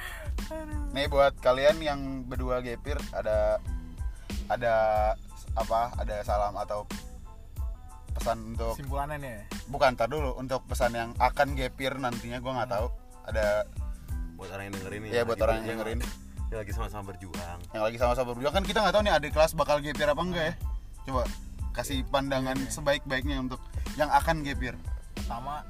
Nih 0.93 1.07
buat 1.09 1.35
kalian 1.41 1.77
yang 1.81 2.01
berdua 2.29 2.61
gepir 2.61 3.01
ada 3.17 3.57
ada 4.53 4.75
apa? 5.57 5.97
Ada 5.97 6.21
salam 6.29 6.53
atau 6.61 6.85
pesan 8.21 8.39
untuk 8.53 8.77
simpulannya 8.77 9.17
nih 9.17 9.33
ya. 9.33 9.43
bukan 9.73 9.97
tar 9.97 10.13
dulu. 10.13 10.37
Untuk 10.37 10.61
pesan 10.69 10.93
yang 10.93 11.11
akan 11.17 11.57
gepir 11.57 11.97
nantinya 11.97 12.37
gua 12.45 12.53
nggak 12.61 12.71
tahu. 12.71 12.87
Ada 13.25 13.65
buat 14.37 14.53
orang 14.53 14.65
yang 14.69 14.75
dengerin 14.77 15.01
nih. 15.01 15.11
Iya, 15.11 15.23
buat 15.25 15.37
lagi 15.41 15.45
orang 15.49 15.57
yang 15.57 15.69
dengerin. 15.81 16.01
yang 16.51 16.61
lagi 16.61 16.73
sama-sama 16.75 17.03
berjuang. 17.15 17.59
Yang 17.73 17.83
lagi 17.83 17.97
sama-sama 17.97 18.29
berjuang. 18.37 18.55
Kan 18.55 18.65
kita 18.69 18.79
nggak 18.85 18.95
tahu 18.95 19.03
nih 19.09 19.15
ada 19.17 19.27
kelas 19.33 19.53
bakal 19.57 19.77
gepir 19.81 20.09
apa 20.09 20.23
enggak 20.23 20.45
ya. 20.45 20.55
Coba 21.09 21.23
kasih 21.73 22.03
pandangan 22.11 22.59
sebaik-baiknya 22.69 23.41
untuk 23.41 23.61
yang 23.97 24.13
akan 24.13 24.45
gepir. 24.45 24.75
Pertama 25.17 25.65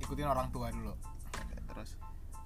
ikutin 0.00 0.26
orang 0.30 0.48
tua 0.54 0.70
dulu. 0.72 0.94
Oke, 1.36 1.56
terus? 1.66 1.90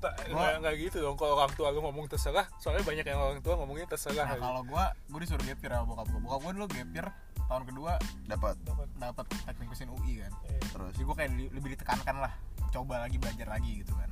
Tak, 0.00 0.16
Gua- 0.32 0.40
nggak 0.40 0.52
nggak 0.64 0.74
gitu 0.88 0.98
dong. 1.04 1.16
Kalau 1.20 1.36
orang 1.36 1.52
tua 1.52 1.68
lu 1.70 1.84
ngomong 1.84 2.08
terserah 2.08 2.48
soalnya 2.56 2.82
banyak 2.82 3.04
yang 3.04 3.20
orang 3.20 3.40
tua 3.44 3.54
ngomongnya 3.60 3.86
terserah. 3.92 4.26
Nah 4.26 4.40
kalau 4.40 4.62
gua 4.64 4.96
gua 5.12 5.20
disuruh 5.20 5.44
gapir 5.44 5.68
sama 5.68 5.84
bokap 5.84 6.06
gua. 6.08 6.20
Bokap 6.24 6.40
gua 6.40 6.52
dulu 6.56 6.66
gapir 6.72 7.04
tahun 7.50 7.66
kedua 7.66 7.98
dapat 8.30 8.54
dapat. 8.94 9.26
teknik 9.26 9.74
mesin 9.74 9.90
UI 9.90 10.22
kan. 10.22 10.32
Terus 10.70 10.92
jadi 10.94 11.04
gua 11.04 11.16
kayak 11.18 11.30
di- 11.34 11.50
lebih 11.50 11.68
ditekankan 11.74 12.16
lah 12.22 12.32
coba 12.70 13.02
lagi 13.02 13.18
belajar 13.18 13.50
lagi 13.50 13.82
gitu 13.82 13.92
kan. 13.98 14.10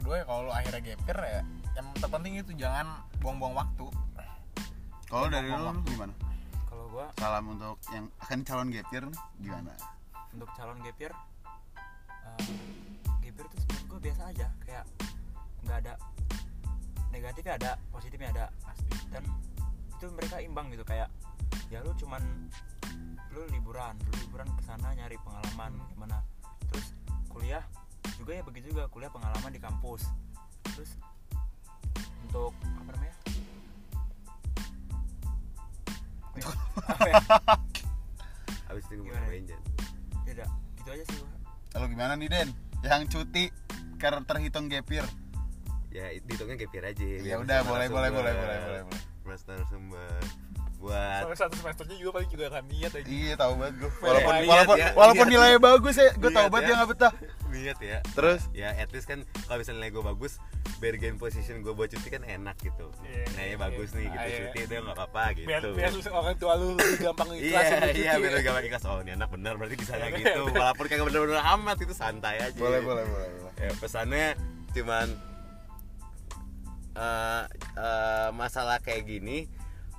Kedua 0.00 0.14
ya 0.18 0.24
kalau 0.24 0.48
lu 0.48 0.52
akhirnya 0.56 0.80
gapir 0.96 1.16
ya 1.20 1.44
yang 1.76 1.86
terpenting 2.00 2.40
itu 2.40 2.52
jangan 2.56 3.04
buang-buang 3.20 3.52
waktu. 3.52 3.86
Kalau 5.12 5.28
dari 5.28 5.52
lu 5.52 5.76
gimana? 5.84 6.14
Kalau 6.72 6.84
gue 6.88 7.06
salam 7.20 7.44
untuk 7.52 7.76
yang 7.92 8.08
akan 8.24 8.38
calon 8.48 8.68
gepir 8.72 9.04
nih 9.04 9.20
gimana? 9.44 9.72
Untuk 10.32 10.48
calon 10.56 10.80
gapir 10.80 11.12
uh, 12.24 12.40
gapir 13.20 13.44
tuh 13.44 13.60
menurut 13.60 13.84
gue 13.92 13.98
biasa 14.08 14.22
aja 14.32 14.48
kayak 14.64 14.84
nggak 15.68 15.78
ada 15.84 15.92
negatifnya 17.12 17.54
ada 17.60 17.70
positifnya 17.92 18.32
ada. 18.32 18.46
Pasti. 18.64 18.88
Dan 19.12 19.28
itu 19.92 20.08
mereka 20.16 20.40
imbang 20.40 20.72
gitu 20.72 20.82
kayak 20.88 21.12
ya 21.72 21.80
lu 21.84 21.92
cuman 21.96 22.22
lu 23.32 23.40
liburan 23.48 23.96
lu 23.96 24.12
liburan 24.28 24.48
ke 24.56 24.62
sana 24.64 24.92
nyari 24.92 25.16
pengalaman 25.20 25.72
gimana. 25.92 26.20
Terus 26.72 26.86
kuliah 27.28 27.64
juga 28.20 28.36
ya 28.36 28.42
begitu 28.44 28.76
juga 28.76 28.88
kuliah 28.92 29.08
pengalaman 29.08 29.50
di 29.52 29.60
kampus. 29.60 30.04
Terus 30.76 30.96
untuk 32.28 32.52
apa 32.80 32.90
namanya? 32.96 33.16
Apa 36.88 37.08
ya? 37.08 37.14
habis 38.72 38.88
itu 38.88 39.04
gue 39.04 39.12
Gimana? 39.12 39.28
Jan 39.44 39.60
Tidak, 40.24 40.48
gitu 40.80 40.88
aja 40.88 41.04
sih 41.04 41.16
gua. 41.20 41.28
lalu 41.76 41.86
gimana 41.92 42.12
nih 42.16 42.28
Den? 42.32 42.48
Yang 42.80 43.02
cuti 43.12 43.44
karena 44.00 44.24
terhitung 44.24 44.66
gepir. 44.72 45.04
Ya 45.92 46.08
dihitungnya 46.24 46.56
gapir 46.56 46.82
aja. 46.84 47.04
Ya 47.20 47.36
udah 47.36 47.60
boleh 47.68 47.88
boleh 47.92 48.08
boleh 48.08 48.32
boleh 48.32 48.58
boleh 48.64 48.80
boleh. 48.88 49.02
Mas 49.28 49.44
narasumber 49.44 50.08
buat 50.82 51.22
soalnya 51.22 51.38
satu 51.38 51.54
semesternya 51.62 51.96
juga 51.96 52.10
paling 52.18 52.30
juga 52.34 52.46
kan 52.50 52.62
niat 52.66 52.92
aja. 52.92 53.06
Iya 53.06 53.34
tahu 53.38 53.52
banget 53.54 53.74
gue 53.78 53.90
Lihat, 53.90 54.02
walaupun 54.02 54.32
lihat 54.34 54.46
walaupun 54.50 54.76
ya, 54.76 54.88
walaupun 54.98 55.26
lihat. 55.26 55.34
nilainya 55.38 55.60
bagus 55.62 55.94
ya 55.94 56.08
gue 56.12 56.30
tahu 56.30 56.42
Lihat 56.42 56.50
banget 56.50 56.62
ya. 56.62 56.68
dia 56.68 56.74
nggak 56.74 56.90
betah. 56.90 57.12
Niat 57.52 57.78
ya. 57.78 57.98
Terus? 58.18 58.40
Ya 58.50 58.68
at 58.74 58.90
least 58.90 59.06
kan 59.06 59.18
kalau 59.46 59.58
misalnya 59.62 59.78
nilai 59.78 59.92
gue 59.94 60.04
bagus 60.04 60.32
bargain 60.82 61.16
position 61.16 61.56
gue 61.62 61.72
buat 61.72 61.88
cuti 61.88 62.08
kan 62.10 62.22
enak 62.26 62.56
gitu. 62.58 62.86
Iya, 63.06 63.22
nilainya 63.30 63.46
iya, 63.46 63.56
bagus 63.56 63.88
nih 63.94 64.06
gitu 64.10 64.18
ah, 64.18 64.26
iya. 64.26 64.38
cuti 64.42 64.58
itu 64.58 64.72
nggak 64.74 64.96
apa-apa 64.98 65.22
gitu. 65.38 65.46
Biar 65.46 65.62
biar 65.70 65.90
orang 66.10 66.36
tua 66.42 66.52
lu 66.58 66.66
lebih 66.74 66.98
gampang 66.98 67.28
iya 67.30 67.38
lu 67.38 67.46
iya 67.94 68.12
cuti 68.18 68.22
biar 68.26 68.34
ya. 68.34 68.40
gampang 68.42 68.64
ikhlas. 68.66 68.84
Oh 68.90 68.98
ini 68.98 69.10
anak 69.14 69.28
bener 69.30 69.54
berarti 69.54 69.76
bisa 69.78 69.92
Iya, 69.94 70.08
gitu. 70.18 70.40
Walaupun 70.58 70.84
kagak 70.90 71.06
bener-bener 71.06 71.40
amat 71.54 71.76
itu 71.78 71.94
santai 71.94 72.36
aja. 72.42 72.58
Boleh 72.58 72.82
boleh 72.82 73.04
boleh 73.06 73.28
boleh. 73.38 73.52
Ya 73.62 73.70
pesannya 73.78 74.26
cuman 74.74 75.06
eh 76.92 77.44
eh, 77.78 78.28
masalah 78.36 78.76
kayak 78.84 79.08
gini 79.08 79.48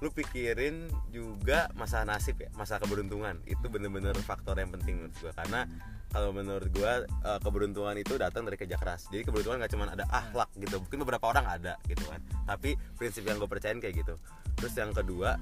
lu 0.03 0.11
pikirin 0.11 0.91
juga 1.15 1.71
masalah 1.79 2.19
nasib 2.19 2.35
ya 2.43 2.51
masalah 2.59 2.83
keberuntungan. 2.83 3.39
Itu 3.47 3.71
bener-bener 3.71 4.11
faktor 4.19 4.59
yang 4.59 4.75
penting 4.75 4.99
menurut 4.99 5.15
gua. 5.23 5.31
Karena 5.31 5.63
kalau 6.11 6.35
menurut 6.35 6.67
gua 6.75 7.07
eh, 7.07 7.39
keberuntungan 7.39 7.95
itu 7.95 8.19
datang 8.19 8.43
dari 8.43 8.59
kerja 8.59 8.75
keras. 8.75 9.07
Jadi 9.07 9.23
keberuntungan 9.23 9.63
nggak 9.63 9.71
cuma 9.71 9.87
ada 9.87 10.03
akhlak 10.11 10.51
gitu. 10.59 10.83
Mungkin 10.83 10.99
beberapa 11.07 11.25
orang 11.31 11.47
ada 11.47 11.79
gitu 11.87 12.03
kan. 12.03 12.19
Tapi 12.43 12.75
prinsip 12.99 13.23
yang 13.23 13.39
gue 13.39 13.47
percayain 13.47 13.79
kayak 13.79 14.03
gitu. 14.03 14.19
Terus 14.59 14.73
yang 14.75 14.91
kedua 14.91 15.39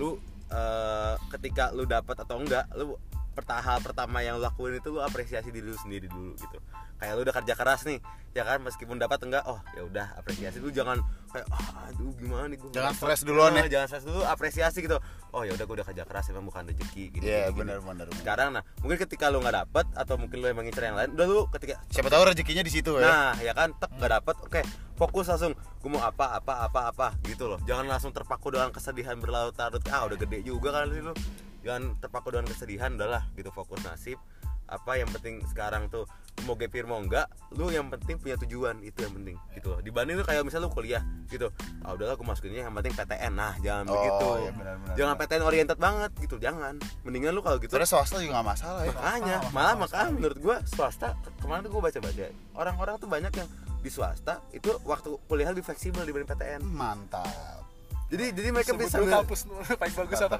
lu 0.00 0.16
eh, 0.48 1.14
ketika 1.36 1.76
lu 1.76 1.84
dapat 1.84 2.16
atau 2.24 2.40
enggak 2.40 2.64
lu 2.72 2.96
pertahap 3.40 3.80
pertama 3.80 4.20
yang 4.20 4.36
lu 4.36 4.44
lakuin 4.44 4.76
itu 4.76 4.92
lu 4.92 5.00
apresiasi 5.00 5.48
diri 5.48 5.64
lu 5.64 5.78
sendiri 5.80 6.06
dulu 6.06 6.36
gitu 6.36 6.58
kayak 7.00 7.16
lu 7.16 7.24
udah 7.24 7.32
kerja 7.32 7.54
keras 7.56 7.88
nih 7.88 7.98
ya 8.36 8.44
kan 8.44 8.60
meskipun 8.60 9.00
dapat 9.00 9.18
enggak 9.24 9.42
oh 9.48 9.58
ya 9.72 9.82
udah 9.88 10.06
apresiasi 10.20 10.60
lu 10.60 10.68
jangan 10.68 11.00
kayak 11.32 11.48
ah, 11.50 11.88
aduh 11.88 12.12
gimana 12.14 12.46
nih 12.52 12.60
gua 12.60 12.70
Jangan 12.70 12.92
nggak 12.92 13.00
stres 13.00 13.20
dapet." 13.24 13.28
duluan 13.32 13.50
Nah, 13.56 13.64
ya. 13.64 13.70
jangan 13.72 13.86
stres 13.88 14.04
dulu 14.04 14.20
apresiasi 14.22 14.78
gitu 14.84 14.96
oh 15.32 15.42
ya 15.42 15.56
udah 15.56 15.64
gua 15.64 15.76
udah 15.80 15.86
kerja 15.88 16.04
keras 16.04 16.24
emang 16.30 16.44
bukan 16.46 16.62
rezeki 16.68 17.04
gitu 17.16 17.24
gini, 17.24 17.48
gini. 17.50 17.56
benar 17.56 17.78
benar. 17.80 18.06
sekarang 18.20 18.48
nah 18.52 18.62
mungkin 18.84 19.00
ketika 19.00 19.32
lu 19.32 19.40
nggak 19.40 19.56
dapet 19.64 19.86
atau 19.96 20.14
mungkin 20.20 20.36
lu 20.44 20.46
emang 20.46 20.68
ngincer 20.68 20.84
yang 20.92 20.98
lain 21.00 21.10
udah 21.16 21.26
lu 21.26 21.40
ketika 21.56 21.80
Siapa 21.90 22.06
tahu 22.06 22.22
rezekinya 22.30 22.62
di 22.62 22.72
situ 22.72 22.96
ya. 22.96 23.04
Nah, 23.04 23.32
ya 23.42 23.52
kan, 23.52 23.74
tek 23.74 23.90
gak 23.98 24.08
dapet, 24.08 24.36
oke, 24.40 24.62
fokus 24.94 25.26
langsung. 25.26 25.52
Gue 25.82 25.90
mau 25.90 26.00
apa, 26.00 26.38
apa, 26.38 26.64
apa, 26.70 26.80
apa, 26.94 27.06
gitu 27.26 27.50
loh. 27.50 27.58
Jangan 27.66 27.84
langsung 27.90 28.14
terpaku 28.14 28.54
dengan 28.54 28.70
kesedihan 28.70 29.18
berlarut-larut. 29.18 29.82
Ah, 29.90 30.06
udah 30.06 30.14
gede 30.14 30.46
juga 30.46 30.70
kan 30.70 30.86
lu. 30.86 31.12
Jangan 31.60 31.96
terpaku 31.98 32.30
dengan 32.30 32.46
kesedihan, 32.46 32.90
udahlah, 32.92 33.28
gitu 33.32 33.50
fokus 33.50 33.80
nasib. 33.82 34.16
Apa 34.64 34.94
yang 34.94 35.10
penting 35.10 35.42
sekarang 35.44 35.90
tuh 35.90 36.06
mau 36.46 36.54
gapir 36.54 36.86
mau 36.86 36.96
enggak, 36.96 37.26
lu 37.50 37.68
yang 37.68 37.90
penting 37.90 38.16
punya 38.16 38.38
tujuan 38.38 38.78
itu 38.80 39.02
yang 39.02 39.10
penting 39.12 39.34
gitu 39.50 39.66
loh. 39.68 39.82
Dibanding 39.82 40.14
lu 40.14 40.24
kayak 40.24 40.46
misalnya 40.46 40.66
lu 40.66 40.72
kuliah 40.72 41.02
gitu. 41.26 41.50
Ah, 41.82 41.90
udahlah 41.90 42.14
gue 42.14 42.22
masukinnya 42.22 42.62
yang 42.62 42.72
penting 42.72 42.94
PTN. 42.94 43.34
Nah, 43.34 43.58
jangan 43.58 43.90
Oh, 43.90 43.92
begitu. 43.92 44.26
iya, 44.40 44.50
benar, 44.54 44.74
benar, 44.78 44.94
jangan 44.94 45.14
benar. 45.18 45.26
PTN 45.26 45.42
oriented 45.42 45.74
banget 45.76 46.10
gitu, 46.16 46.36
jangan. 46.38 46.74
Mendingan 47.02 47.34
lu 47.34 47.42
kalau 47.42 47.58
gitu 47.58 47.74
Sebenarnya 47.74 47.90
swasta 47.90 48.16
juga 48.16 48.32
gak 48.36 48.48
masalah 48.48 48.80
ya. 48.80 48.92
makanya 48.92 49.36
malah 49.50 49.74
makanya 49.74 50.08
menurut 50.12 50.38
gua 50.38 50.56
swasta 50.64 51.18
ke- 51.18 51.34
kemarin 51.36 51.60
tuh 51.60 51.72
gua 51.72 51.82
baca 51.82 51.98
baca 51.98 52.24
orang-orang 52.54 52.94
tuh 52.96 53.08
banyak 53.10 53.32
yang 53.34 53.48
di 53.80 53.90
swasta 53.90 54.38
itu 54.52 54.70
waktu 54.84 55.08
kuliah 55.26 55.50
lebih 55.50 55.66
fleksibel 55.66 56.06
dibanding 56.06 56.30
PTN 56.30 56.62
Mantap. 56.62 57.66
Jadi 58.10 58.24
jadi 58.34 58.48
mereka 58.50 58.74
bisa 58.74 58.98
sambil 58.98 59.22
kampus 59.22 59.40
paling 59.80 59.94
bagus 59.94 60.18
apa? 60.26 60.36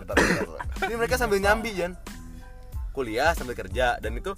jadi 0.82 0.94
mereka 0.98 1.14
sambil 1.16 1.38
nyambi 1.38 1.70
Jan 1.78 1.94
kuliah 2.90 3.32
sambil 3.38 3.54
kerja. 3.54 3.96
Dan 4.02 4.18
itu 4.18 4.34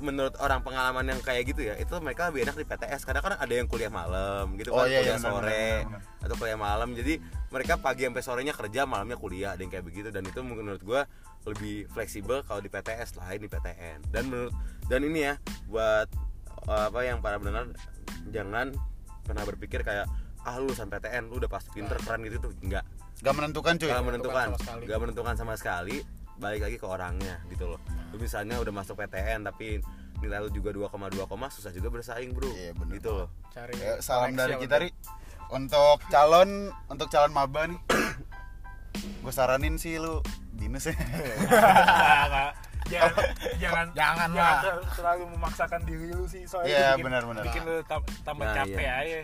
menurut 0.00 0.36
orang 0.40 0.60
pengalaman 0.60 1.04
yang 1.06 1.20
kayak 1.22 1.54
gitu 1.54 1.70
ya 1.70 1.74
itu 1.78 1.92
mereka 2.02 2.28
lebih 2.28 2.44
enak 2.50 2.56
di 2.56 2.66
PTS 2.66 3.06
karena 3.06 3.20
kan 3.22 3.32
ada 3.38 3.52
yang 3.54 3.68
kuliah 3.70 3.88
malam 3.92 4.58
gitu 4.58 4.74
Oh, 4.74 4.82
kan 4.82 4.90
iya, 4.90 5.00
kuliah 5.00 5.16
iya, 5.16 5.22
benar, 5.22 5.32
sore. 5.32 5.44
benar, 5.48 5.84
benar, 5.86 6.00
atau 6.24 6.36
kuliah 6.36 6.58
malam. 6.60 6.88
Jadi 6.92 7.14
mereka 7.48 7.74
pagi 7.78 8.02
sampai 8.06 8.22
sorenya 8.24 8.54
kerja 8.56 8.80
malamnya 8.84 9.16
kuliah 9.16 9.50
ada 9.56 9.60
yang 9.64 9.72
kayak 9.72 9.86
begitu. 9.86 10.08
Dan 10.12 10.24
itu 10.28 10.40
menurut 10.44 10.82
gua 10.84 11.08
lebih 11.44 11.84
fleksibel 11.92 12.40
kalau 12.48 12.60
di 12.64 12.72
PTS 12.72 13.20
lain 13.20 13.40
di 13.44 13.48
PTN 13.52 13.98
dan 14.08 14.32
menurut 14.32 14.54
dan 14.88 15.00
ini 15.04 15.28
ya 15.28 15.34
buat 15.68 16.08
uh, 16.64 16.88
apa 16.88 17.04
yang 17.04 17.20
para 17.20 17.36
pendengar 17.36 17.68
jangan 18.32 18.72
pernah 19.28 19.44
berpikir 19.44 19.84
kayak 19.84 20.08
ah 20.44 20.54
lu 20.56 20.68
lulusan 20.68 20.88
PTN 20.88 21.32
lu 21.32 21.40
udah 21.40 21.48
pasti 21.48 21.72
pinter 21.72 21.96
keren 21.98 22.20
gitu 22.22 22.36
tuh 22.38 22.52
enggak 22.60 22.84
Gak 23.22 23.30
menentukan 23.32 23.78
cuy. 23.78 23.88
Gak 23.88 24.04
menentukan, 24.04 24.46
gak 24.84 24.98
menentukan 25.00 25.34
sama 25.38 25.54
sekali. 25.56 26.02
Balik 26.36 26.66
lagi 26.66 26.76
ke 26.76 26.84
orangnya 26.84 27.40
gitu 27.46 27.70
loh. 27.70 27.80
Lu 28.10 28.18
misalnya 28.18 28.58
udah 28.60 28.74
masuk 28.74 28.98
PTN 29.00 29.46
tapi 29.46 29.80
nilai 30.20 30.42
lu 30.42 30.50
juga 30.50 30.74
2,2 30.74 31.24
susah 31.48 31.70
juga 31.72 31.88
bersaing 31.88 32.34
bro. 32.34 32.50
Iya, 32.50 32.74
bener 32.74 33.00
gitu 33.00 33.10
loh. 33.14 33.28
cari 33.54 33.72
Ya, 33.78 34.02
salam 34.02 34.34
dari 34.34 34.58
kita 34.58 34.76
ri 34.76 34.90
untuk 35.48 36.02
calon 36.10 36.74
untuk 36.90 37.06
calon 37.08 37.32
maba 37.32 37.64
nih. 37.64 37.78
Gue 39.22 39.32
saranin 39.32 39.78
sih 39.78 39.96
lu 39.96 40.20
binus 40.52 40.90
ya. 40.90 40.96
Jangan 42.84 43.12
jangan 43.62 43.86
Jangan 43.96 44.28
lah. 44.36 44.60
ter- 44.60 44.84
terlalu 44.92 45.24
memaksakan 45.32 45.80
diri 45.88 46.12
lu 46.12 46.28
sih 46.28 46.44
soalnya 46.44 46.68
Iya, 46.68 46.76
itu 46.76 46.92
bikin, 46.92 47.04
benar-benar. 47.08 47.42
bikin 47.48 47.62
lu 47.64 47.76
tam- 47.88 48.12
tambah 48.20 48.44
Nah, 48.44 48.56
capek 48.60 48.84
iya. 48.84 48.94
aja 49.00 49.20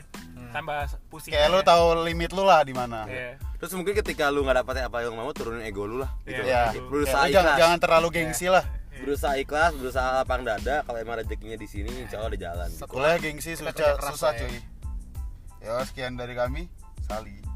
tambah 0.50 0.76
pusing 1.08 1.32
Kayak 1.32 1.48
lu 1.50 1.58
tahu 1.62 1.84
limit 2.06 2.30
lu 2.34 2.42
lah 2.44 2.60
di 2.66 2.74
mana. 2.74 3.06
Iya. 3.06 3.38
Terus 3.58 3.72
mungkin 3.78 3.94
ketika 3.96 4.28
lu 4.28 4.44
nggak 4.44 4.62
dapet 4.62 4.84
apa 4.86 4.98
yang 5.02 5.14
mau 5.16 5.30
turunin 5.30 5.64
ego 5.64 5.86
lu 5.86 6.02
lah 6.02 6.10
gitu. 6.26 6.42
Iya. 6.42 6.74
Ya, 6.74 6.82
Berusaha 6.86 7.24
lu 7.26 7.34
jangan, 7.34 7.56
jangan 7.56 7.78
terlalu 7.78 8.08
gengsi 8.12 8.46
lah. 8.50 8.64
Berusaha 9.00 9.34
ikhlas, 9.40 9.72
berusaha 9.80 10.20
lapang 10.20 10.44
dada 10.44 10.84
kalau 10.84 10.98
emang 11.00 11.16
rezekinya 11.16 11.56
di 11.56 11.64
sini 11.64 11.88
insya 12.04 12.20
Allah 12.20 12.36
ada 12.36 12.38
jalan. 12.38 12.68
gitu. 12.68 13.24
Gengsi 13.24 13.50
susah, 13.56 13.96
susah 14.12 14.30
ya. 14.36 14.40
cuy. 14.44 14.58
Ya 15.60 15.74
sekian 15.88 16.16
dari 16.20 16.34
kami. 16.36 16.68
Sali. 17.08 17.49